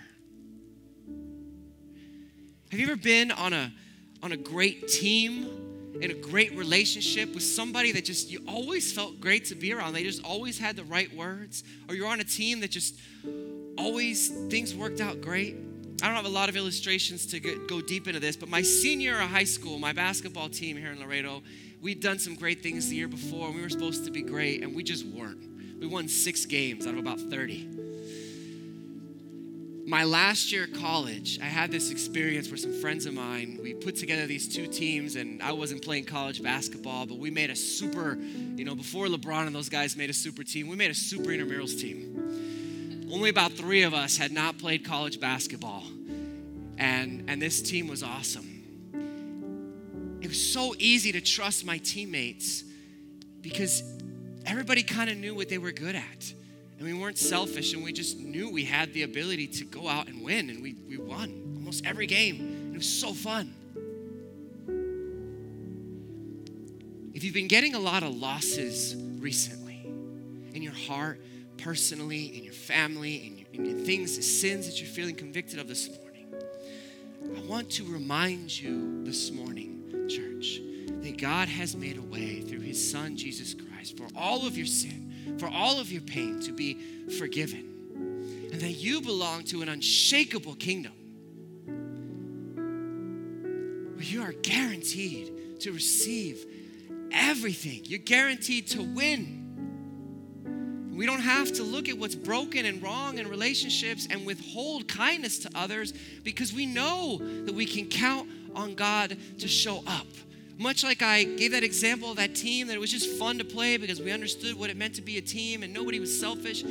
Have 2.72 2.80
you 2.80 2.88
ever 2.88 2.96
been 2.96 3.32
on 3.32 3.54
a 3.54 3.72
on 4.24 4.32
a 4.32 4.38
great 4.38 4.88
team 4.88 5.98
in 6.02 6.10
a 6.10 6.16
great 6.16 6.56
relationship 6.56 7.34
with 7.34 7.44
somebody 7.44 7.92
that 7.92 8.06
just 8.06 8.32
you 8.32 8.44
always 8.48 8.92
felt 8.92 9.20
great 9.20 9.46
to 9.46 9.56
be 9.56 9.72
around? 9.72 9.94
They 9.94 10.04
just 10.04 10.24
always 10.24 10.58
had 10.58 10.76
the 10.76 10.84
right 10.84 11.14
words, 11.16 11.64
or 11.88 11.94
you're 11.94 12.08
on 12.08 12.20
a 12.20 12.24
team 12.24 12.62
that 12.62 12.72
just 12.72 12.96
always 13.78 14.30
things 14.50 14.74
worked 14.74 15.00
out 15.00 15.22
great. 15.22 15.58
I 16.02 16.08
don't 16.08 16.16
have 16.16 16.26
a 16.26 16.30
lot 16.30 16.50
of 16.50 16.56
illustrations 16.56 17.28
to 17.28 17.40
go 17.40 17.82
deep 17.82 18.08
into 18.08 18.20
this, 18.20 18.36
but 18.36 18.50
my 18.50 18.64
senior 18.64 19.20
of 19.20 19.30
high 19.30 19.44
school, 19.44 19.78
my 19.78 19.94
basketball 19.94 20.50
team 20.50 20.76
here 20.76 20.92
in 20.92 21.00
Laredo, 21.00 21.44
we'd 21.82 22.00
done 22.00 22.20
some 22.20 22.36
great 22.36 22.62
things 22.62 22.90
the 22.90 22.96
year 22.96 23.08
before, 23.08 23.48
and 23.48 23.56
we 23.56 23.62
were 23.62 23.70
supposed 23.70 24.06
to 24.06 24.12
be 24.12 24.22
great, 24.22 24.64
and 24.64 24.76
we 24.76 24.84
just 24.84 25.06
weren't. 25.06 25.80
We 25.80 25.88
won 25.88 26.08
six 26.08 26.46
games 26.46 26.86
out 26.86 26.94
of 26.94 27.00
about 27.00 27.20
30. 27.20 27.68
My 29.88 30.04
last 30.04 30.52
year 30.52 30.66
of 30.66 30.74
college, 30.74 31.40
I 31.42 31.46
had 31.46 31.72
this 31.72 31.90
experience 31.90 32.50
where 32.50 32.58
some 32.58 32.72
friends 32.72 33.08
of 33.08 33.16
mine, 33.16 33.60
we 33.62 33.74
put 33.74 33.96
together 33.96 34.28
these 34.28 34.48
two 34.48 34.68
teams, 34.68 35.16
and 35.16 35.42
I 35.42 35.54
wasn't 35.54 35.82
playing 35.82 36.06
college 36.06 36.42
basketball, 36.44 37.08
but 37.08 37.18
we 37.18 37.32
made 37.32 37.50
a 37.50 37.56
super, 37.56 38.18
you 38.56 38.64
know, 38.64 38.76
before 38.76 39.08
LeBron 39.08 39.48
and 39.48 39.56
those 39.56 39.70
guys 39.70 39.98
made 39.98 40.12
a 40.12 40.14
super 40.14 40.44
team, 40.44 40.68
we 40.68 40.76
made 40.76 40.92
a 40.92 40.96
super 40.96 41.32
intramurals 41.32 41.80
team. 41.80 43.08
Only 43.12 43.30
about 43.30 43.54
three 43.54 43.82
of 43.82 43.94
us 43.94 44.18
had 44.18 44.32
not 44.32 44.60
played 44.60 44.86
college 44.86 45.20
basketball, 45.20 45.84
and, 46.78 47.26
and 47.28 47.42
this 47.42 47.62
team 47.62 47.88
was 47.88 48.04
awesome 48.04 48.51
was 50.32 50.54
so 50.54 50.74
easy 50.80 51.12
to 51.12 51.20
trust 51.20 51.66
my 51.66 51.78
teammates 51.80 52.64
because 53.42 53.84
everybody 54.46 54.82
kind 54.82 55.10
of 55.10 55.18
knew 55.18 55.36
what 55.36 55.50
they 55.50 55.58
were 55.58 55.74
good 55.74 55.94
at. 55.94 56.34
And 56.78 56.88
we 56.88 56.94
weren't 56.94 57.18
selfish 57.18 57.74
and 57.74 57.84
we 57.84 57.92
just 57.92 58.18
knew 58.18 58.50
we 58.50 58.64
had 58.64 58.94
the 58.94 59.04
ability 59.04 59.48
to 59.48 59.66
go 59.66 59.90
out 59.90 60.08
and 60.08 60.24
win. 60.24 60.50
And 60.50 60.64
we, 60.64 60.78
we 60.88 60.96
won 60.96 61.56
almost 61.58 61.86
every 61.86 62.08
game. 62.08 62.72
It 62.74 62.78
was 62.78 62.88
so 62.88 63.12
fun. 63.12 63.54
If 67.14 67.26
you've 67.26 67.34
been 67.34 67.50
getting 67.50 67.76
a 67.76 67.80
lot 67.80 68.02
of 68.02 68.16
losses 68.16 68.96
recently, 69.20 69.86
in 70.54 70.62
your 70.62 70.72
heart, 70.72 71.20
personally, 71.58 72.38
in 72.38 72.46
your 72.46 72.54
family, 72.54 73.28
in 73.28 73.38
your, 73.38 73.48
in 73.52 73.66
your 73.66 73.86
things, 73.86 74.16
the 74.16 74.24
sins 74.24 74.66
that 74.68 74.80
you're 74.80 74.90
feeling 74.90 75.16
convicted 75.16 75.60
of 75.60 75.68
this 75.68 75.90
morning, 75.90 76.34
I 77.36 77.42
want 77.42 77.70
to 77.72 77.84
remind 77.84 78.58
you 78.58 79.04
this 79.04 79.30
morning, 79.30 79.81
church, 80.16 80.62
that 81.02 81.18
God 81.18 81.48
has 81.48 81.76
made 81.76 81.98
a 81.98 82.02
way 82.02 82.42
through 82.42 82.62
his 82.62 82.92
son, 82.92 83.18
Jesus 83.18 83.54
Christ, 83.54 83.98
for 83.98 84.08
all 84.16 84.46
of 84.46 84.58
your 84.58 84.66
sin, 84.66 85.38
for 85.40 85.48
all 85.48 85.80
of 85.80 85.92
your 85.92 86.02
pain 86.02 86.40
to 86.42 86.52
be 86.52 86.78
forgiven. 87.18 87.68
And 88.52 88.60
that 88.62 88.72
you 88.72 89.02
belong 89.02 89.44
to 89.46 89.62
an 89.62 89.70
unshakable 89.70 90.56
kingdom 90.56 90.94
where 93.96 94.04
you 94.04 94.24
are 94.24 94.34
guaranteed 94.34 95.60
to 95.62 95.72
receive 95.72 96.46
everything. 97.12 97.82
You're 97.86 98.00
guaranteed 98.00 98.68
to 98.70 98.82
win. 98.82 99.42
We 100.96 101.06
don't 101.06 101.22
have 101.22 101.54
to 101.54 101.64
look 101.64 101.88
at 101.88 101.98
what's 101.98 102.16
broken 102.16 102.66
and 102.66 102.82
wrong 102.82 103.18
in 103.18 103.28
relationships 103.28 104.08
and 104.10 104.26
withhold 104.26 104.88
kindness 104.88 105.40
to 105.40 105.52
others 105.56 105.94
because 106.24 106.52
we 106.54 106.66
know 106.66 107.18
that 107.18 107.54
we 107.54 107.66
can 107.66 107.86
count 107.86 108.28
on 108.56 108.76
God 108.76 109.18
to 109.40 109.48
show 109.48 109.84
up. 109.88 110.08
Much 110.58 110.84
like 110.84 111.02
I 111.02 111.24
gave 111.24 111.52
that 111.54 111.64
example 111.64 112.12
of 112.12 112.18
that 112.18 112.36
team, 112.36 112.68
that 112.68 112.76
it 112.76 112.80
was 112.80 112.92
just 112.92 113.18
fun 113.18 113.38
to 113.40 113.44
play 113.44 113.78
because 113.78 114.00
we 114.00 114.12
understood 114.12 114.60
what 114.60 114.70
it 114.70 114.78
meant 114.78 114.96
to 114.96 115.02
be 115.02 115.18
a 115.18 115.22
team 115.22 115.64
and 115.64 115.74
nobody 115.74 116.00
was 116.00 116.20
selfish. 116.20 116.64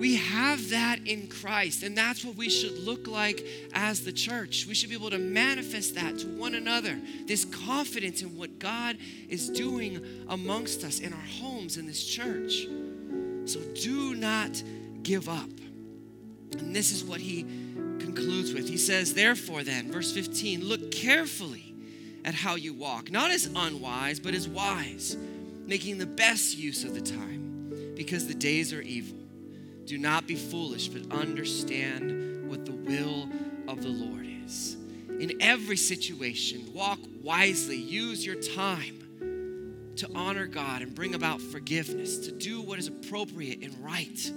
We 0.00 0.16
have 0.16 0.70
that 0.70 1.06
in 1.06 1.26
Christ, 1.26 1.82
and 1.82 1.96
that's 1.96 2.24
what 2.24 2.34
we 2.34 2.48
should 2.48 2.78
look 2.78 3.06
like 3.06 3.46
as 3.74 4.02
the 4.02 4.12
church. 4.12 4.66
We 4.66 4.74
should 4.74 4.88
be 4.88 4.94
able 4.94 5.10
to 5.10 5.18
manifest 5.18 5.94
that 5.96 6.18
to 6.20 6.26
one 6.26 6.54
another 6.54 6.98
this 7.26 7.44
confidence 7.44 8.22
in 8.22 8.36
what 8.36 8.58
God 8.58 8.96
is 9.28 9.50
doing 9.50 10.00
amongst 10.28 10.84
us 10.84 11.00
in 11.00 11.12
our 11.12 11.26
homes 11.40 11.76
in 11.76 11.86
this 11.86 12.02
church. 12.02 12.66
So 13.44 13.60
do 13.74 14.14
not 14.14 14.62
give 15.02 15.28
up. 15.28 15.50
And 16.58 16.74
this 16.74 16.92
is 16.92 17.04
what 17.04 17.20
he 17.20 17.44
concludes 18.00 18.52
with. 18.52 18.68
He 18.68 18.76
says, 18.76 19.14
Therefore, 19.14 19.62
then, 19.62 19.90
verse 19.90 20.12
15, 20.12 20.64
look 20.64 20.90
carefully 20.90 21.74
at 22.24 22.34
how 22.34 22.54
you 22.54 22.74
walk, 22.74 23.10
not 23.10 23.30
as 23.30 23.46
unwise, 23.46 24.20
but 24.20 24.34
as 24.34 24.48
wise, 24.48 25.16
making 25.66 25.98
the 25.98 26.06
best 26.06 26.56
use 26.56 26.84
of 26.84 26.94
the 26.94 27.00
time, 27.00 27.92
because 27.96 28.26
the 28.26 28.34
days 28.34 28.72
are 28.72 28.82
evil. 28.82 29.18
Do 29.86 29.98
not 29.98 30.26
be 30.26 30.36
foolish, 30.36 30.88
but 30.88 31.10
understand 31.12 32.48
what 32.48 32.66
the 32.66 32.72
will 32.72 33.28
of 33.68 33.82
the 33.82 33.88
Lord 33.88 34.26
is. 34.44 34.76
In 35.08 35.40
every 35.40 35.76
situation, 35.76 36.72
walk 36.72 36.98
wisely, 37.22 37.76
use 37.76 38.24
your 38.24 38.36
time 38.36 39.92
to 39.96 40.08
honor 40.14 40.46
God 40.46 40.82
and 40.82 40.94
bring 40.94 41.14
about 41.14 41.40
forgiveness, 41.40 42.18
to 42.18 42.32
do 42.32 42.62
what 42.62 42.78
is 42.78 42.88
appropriate 42.88 43.62
and 43.62 43.76
right, 43.84 44.32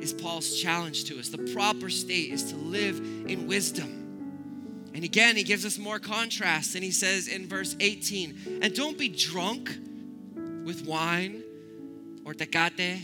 is 0.00 0.12
Paul's 0.12 0.60
challenge 0.60 1.04
to 1.04 1.18
us. 1.18 1.28
The 1.28 1.52
proper 1.52 1.90
state 1.90 2.32
is 2.32 2.50
to 2.52 2.56
live 2.56 2.98
in 2.98 3.46
wisdom. 3.46 4.00
And 4.94 5.04
again, 5.04 5.36
he 5.36 5.44
gives 5.44 5.64
us 5.64 5.78
more 5.78 5.98
contrast, 5.98 6.74
and 6.74 6.82
he 6.82 6.90
says 6.90 7.28
in 7.28 7.46
verse 7.46 7.76
18, 7.78 8.60
and 8.62 8.74
don't 8.74 8.98
be 8.98 9.08
drunk 9.08 9.76
with 10.64 10.84
wine 10.86 11.42
or 12.24 12.34
tecate 12.34 13.00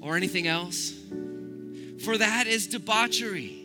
or 0.00 0.16
anything 0.16 0.46
else, 0.46 0.92
for 2.04 2.18
that 2.18 2.46
is 2.46 2.66
debauchery. 2.66 3.64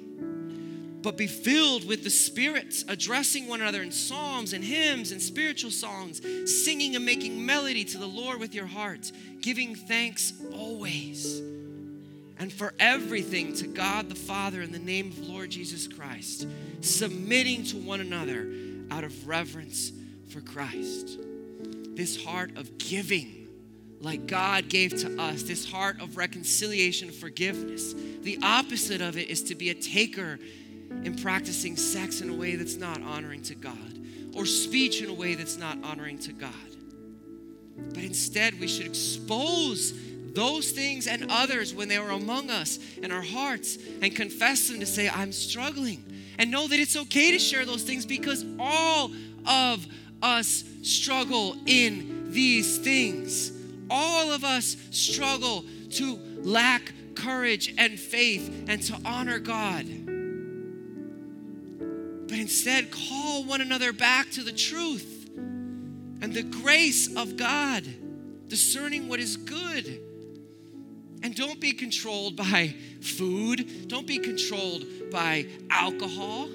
But 1.01 1.17
be 1.17 1.27
filled 1.27 1.85
with 1.85 2.05
the 2.05 2.09
Spirit, 2.09 2.85
addressing 2.87 3.49
one 3.49 3.59
another 3.59 3.81
in 3.81 3.91
psalms 3.91 4.53
and 4.53 4.63
hymns 4.63 5.11
and 5.11 5.21
spiritual 5.21 5.69
songs, 5.69 6.21
singing 6.45 6.95
and 6.95 7.03
making 7.03 7.45
melody 7.45 7.83
to 7.83 7.97
the 7.97 8.07
Lord 8.07 8.39
with 8.39 8.55
your 8.55 8.67
hearts, 8.67 9.11
giving 9.41 9.75
thanks 9.75 10.31
always 10.53 11.41
and 12.39 12.51
for 12.51 12.73
everything 12.79 13.53
to 13.55 13.67
God 13.67 14.09
the 14.09 14.15
Father 14.15 14.61
in 14.61 14.71
the 14.71 14.79
name 14.79 15.07
of 15.07 15.19
Lord 15.19 15.51
Jesus 15.51 15.87
Christ, 15.87 16.47
submitting 16.81 17.63
to 17.65 17.77
one 17.77 18.01
another 18.01 18.51
out 18.91 19.03
of 19.03 19.27
reverence 19.27 19.91
for 20.29 20.41
Christ. 20.41 21.19
This 21.95 22.23
heart 22.23 22.57
of 22.57 22.77
giving 22.77 23.43
like 24.03 24.27
God 24.27 24.67
gave 24.67 24.99
to 25.01 25.21
us, 25.21 25.43
this 25.43 25.69
heart 25.69 26.01
of 26.01 26.17
reconciliation, 26.17 27.09
forgiveness. 27.09 27.93
The 28.21 28.37
opposite 28.43 29.01
of 29.01 29.17
it 29.17 29.29
is 29.29 29.43
to 29.43 29.55
be 29.55 29.69
a 29.69 29.73
taker 29.73 30.39
in 31.03 31.15
practicing 31.15 31.77
sex 31.77 32.19
in 32.19 32.29
a 32.29 32.33
way 32.33 32.55
that's 32.55 32.75
not 32.75 33.01
honoring 33.01 33.41
to 33.43 33.55
God 33.55 33.99
or 34.35 34.45
speech 34.45 35.01
in 35.01 35.09
a 35.09 35.13
way 35.13 35.35
that's 35.35 35.57
not 35.57 35.77
honoring 35.83 36.19
to 36.19 36.33
God. 36.33 36.51
But 37.93 38.03
instead, 38.03 38.59
we 38.59 38.67
should 38.67 38.85
expose 38.85 39.93
those 40.33 40.71
things 40.71 41.07
and 41.07 41.27
others 41.29 41.73
when 41.73 41.87
they 41.87 41.97
are 41.97 42.11
among 42.11 42.49
us 42.49 42.79
in 42.97 43.11
our 43.11 43.21
hearts 43.21 43.77
and 44.01 44.15
confess 44.15 44.67
them 44.67 44.79
to 44.79 44.85
say, 44.85 45.09
I'm 45.09 45.31
struggling. 45.31 46.03
And 46.39 46.49
know 46.49 46.67
that 46.67 46.79
it's 46.79 46.97
okay 46.97 47.31
to 47.31 47.39
share 47.39 47.65
those 47.65 47.83
things 47.83 48.05
because 48.05 48.43
all 48.59 49.11
of 49.45 49.85
us 50.21 50.63
struggle 50.81 51.55
in 51.67 52.31
these 52.31 52.79
things 52.79 53.51
all 53.93 54.31
of 54.31 54.43
us 54.43 54.75
struggle 54.89 55.63
to 55.91 56.19
lack 56.41 56.93
courage 57.15 57.73
and 57.77 57.99
faith 57.99 58.65
and 58.67 58.81
to 58.81 58.99
honor 59.05 59.37
God. 59.37 59.85
But 62.27 62.39
instead, 62.39 62.89
call 62.89 63.43
one 63.43 63.61
another 63.61 63.93
back 63.93 64.31
to 64.31 64.43
the 64.43 64.51
truth 64.51 65.29
and 65.35 66.33
the 66.33 66.41
grace 66.41 67.15
of 67.15 67.37
God, 67.37 67.83
discerning 68.47 69.07
what 69.07 69.19
is 69.19 69.37
good. 69.37 70.01
And 71.23 71.33
don't 71.35 71.59
be 71.59 71.71
controlled 71.71 72.35
by 72.35 72.75
food, 73.01 73.87
don't 73.87 74.05
be 74.05 74.19
controlled 74.19 74.85
by 75.09 75.47
alcohol. 75.69 76.49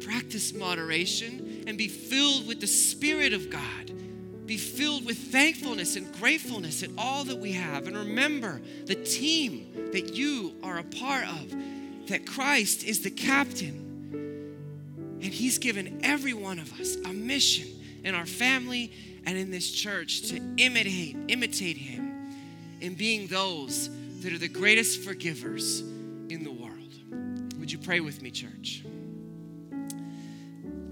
Practice 0.00 0.54
moderation 0.54 1.64
and 1.66 1.76
be 1.76 1.88
filled 1.88 2.46
with 2.46 2.60
the 2.60 2.66
Spirit 2.66 3.32
of 3.32 3.50
God 3.50 3.94
be 4.46 4.56
filled 4.58 5.06
with 5.06 5.16
thankfulness 5.16 5.96
and 5.96 6.12
gratefulness 6.14 6.82
at 6.82 6.90
all 6.98 7.24
that 7.24 7.38
we 7.38 7.52
have. 7.52 7.86
And 7.86 7.96
remember 7.96 8.60
the 8.84 8.94
team 8.94 9.90
that 9.92 10.14
you 10.14 10.54
are 10.62 10.78
a 10.78 10.84
part 10.84 11.26
of, 11.26 11.54
that 12.08 12.26
Christ 12.26 12.84
is 12.84 13.00
the 13.00 13.10
captain. 13.10 13.80
And 15.22 15.32
He's 15.32 15.58
given 15.58 16.00
every 16.02 16.34
one 16.34 16.58
of 16.58 16.78
us 16.78 16.96
a 16.96 17.12
mission 17.12 17.68
in 18.04 18.14
our 18.14 18.26
family 18.26 18.92
and 19.26 19.38
in 19.38 19.50
this 19.50 19.70
church 19.70 20.22
to 20.28 20.40
imitate, 20.56 21.16
imitate 21.28 21.76
Him 21.76 22.14
in 22.80 22.94
being 22.94 23.26
those 23.28 23.90
that 24.20 24.32
are 24.32 24.38
the 24.38 24.48
greatest 24.48 25.02
forgivers 25.02 25.80
in 25.80 26.44
the 26.44 26.50
world. 26.50 27.58
Would 27.58 27.72
you 27.72 27.78
pray 27.78 28.00
with 28.00 28.22
me, 28.22 28.30
church? 28.30 28.84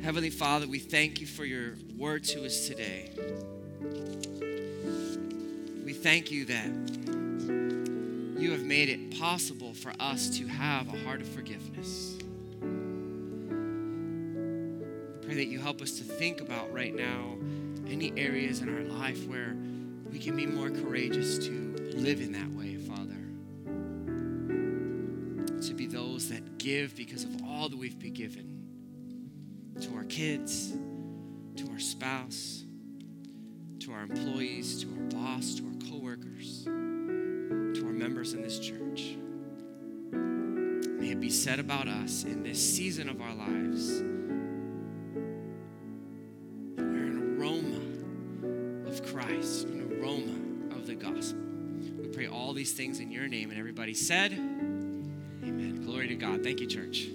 Heavenly 0.02 0.30
Father, 0.30 0.66
we 0.66 0.78
thank 0.78 1.20
you 1.20 1.26
for 1.26 1.44
your 1.44 1.74
word 1.96 2.24
to 2.24 2.44
us 2.44 2.66
today. 2.66 3.10
We 5.84 5.92
thank 5.92 6.30
you 6.30 6.44
that 6.46 6.66
you 8.40 8.50
have 8.50 8.64
made 8.64 8.88
it 8.88 9.20
possible 9.20 9.72
for 9.74 9.92
us 10.00 10.36
to 10.38 10.46
have 10.48 10.92
a 10.92 10.98
heart 11.04 11.20
of 11.20 11.28
forgiveness. 11.28 12.16
Pray 15.24 15.34
that 15.36 15.46
you 15.46 15.60
help 15.60 15.80
us 15.80 15.92
to 15.98 16.04
think 16.04 16.40
about 16.40 16.72
right 16.72 16.94
now 16.94 17.36
any 17.92 18.12
areas 18.16 18.60
in 18.62 18.74
our 18.74 18.84
life 18.84 19.26
where 19.26 19.54
we 20.10 20.18
can 20.18 20.34
be 20.34 20.46
more 20.46 20.70
courageous 20.70 21.38
to 21.38 21.76
live 21.94 22.20
in 22.20 22.32
that 22.32 22.50
way, 22.50 22.76
Father. 22.76 23.18
To 25.60 25.74
be 25.74 25.86
those 25.86 26.30
that 26.30 26.58
give 26.58 26.96
because 26.96 27.24
of 27.24 27.30
all 27.46 27.68
that 27.68 27.78
we've 27.78 27.98
been 27.98 28.14
given 28.14 28.52
to 29.82 29.94
our 29.94 30.04
kids, 30.04 30.72
to 31.56 31.70
our 31.70 31.78
spouse, 31.78 32.64
to 33.80 33.92
our 33.92 34.02
employees, 34.02 34.82
to 34.82 34.88
our 34.88 35.02
boss, 35.10 35.54
to 35.56 35.66
our 35.66 35.90
coworkers, 35.90 36.64
to 36.64 37.82
our 37.84 37.92
members 37.92 38.32
in 38.32 38.42
this 38.42 38.58
church. 38.58 39.16
May 40.98 41.10
it 41.10 41.20
be 41.20 41.30
said 41.30 41.58
about 41.58 41.88
us 41.88 42.24
in 42.24 42.42
this 42.42 42.58
season 42.58 43.08
of 43.08 43.20
our 43.20 43.34
lives. 43.34 44.02
These 52.62 52.74
things 52.74 53.00
in 53.00 53.10
your 53.10 53.26
name, 53.26 53.50
and 53.50 53.58
everybody 53.58 53.92
said, 53.92 54.30
Amen. 54.30 55.82
Glory 55.84 56.06
to 56.06 56.14
God. 56.14 56.44
Thank 56.44 56.60
you, 56.60 56.68
church. 56.68 57.08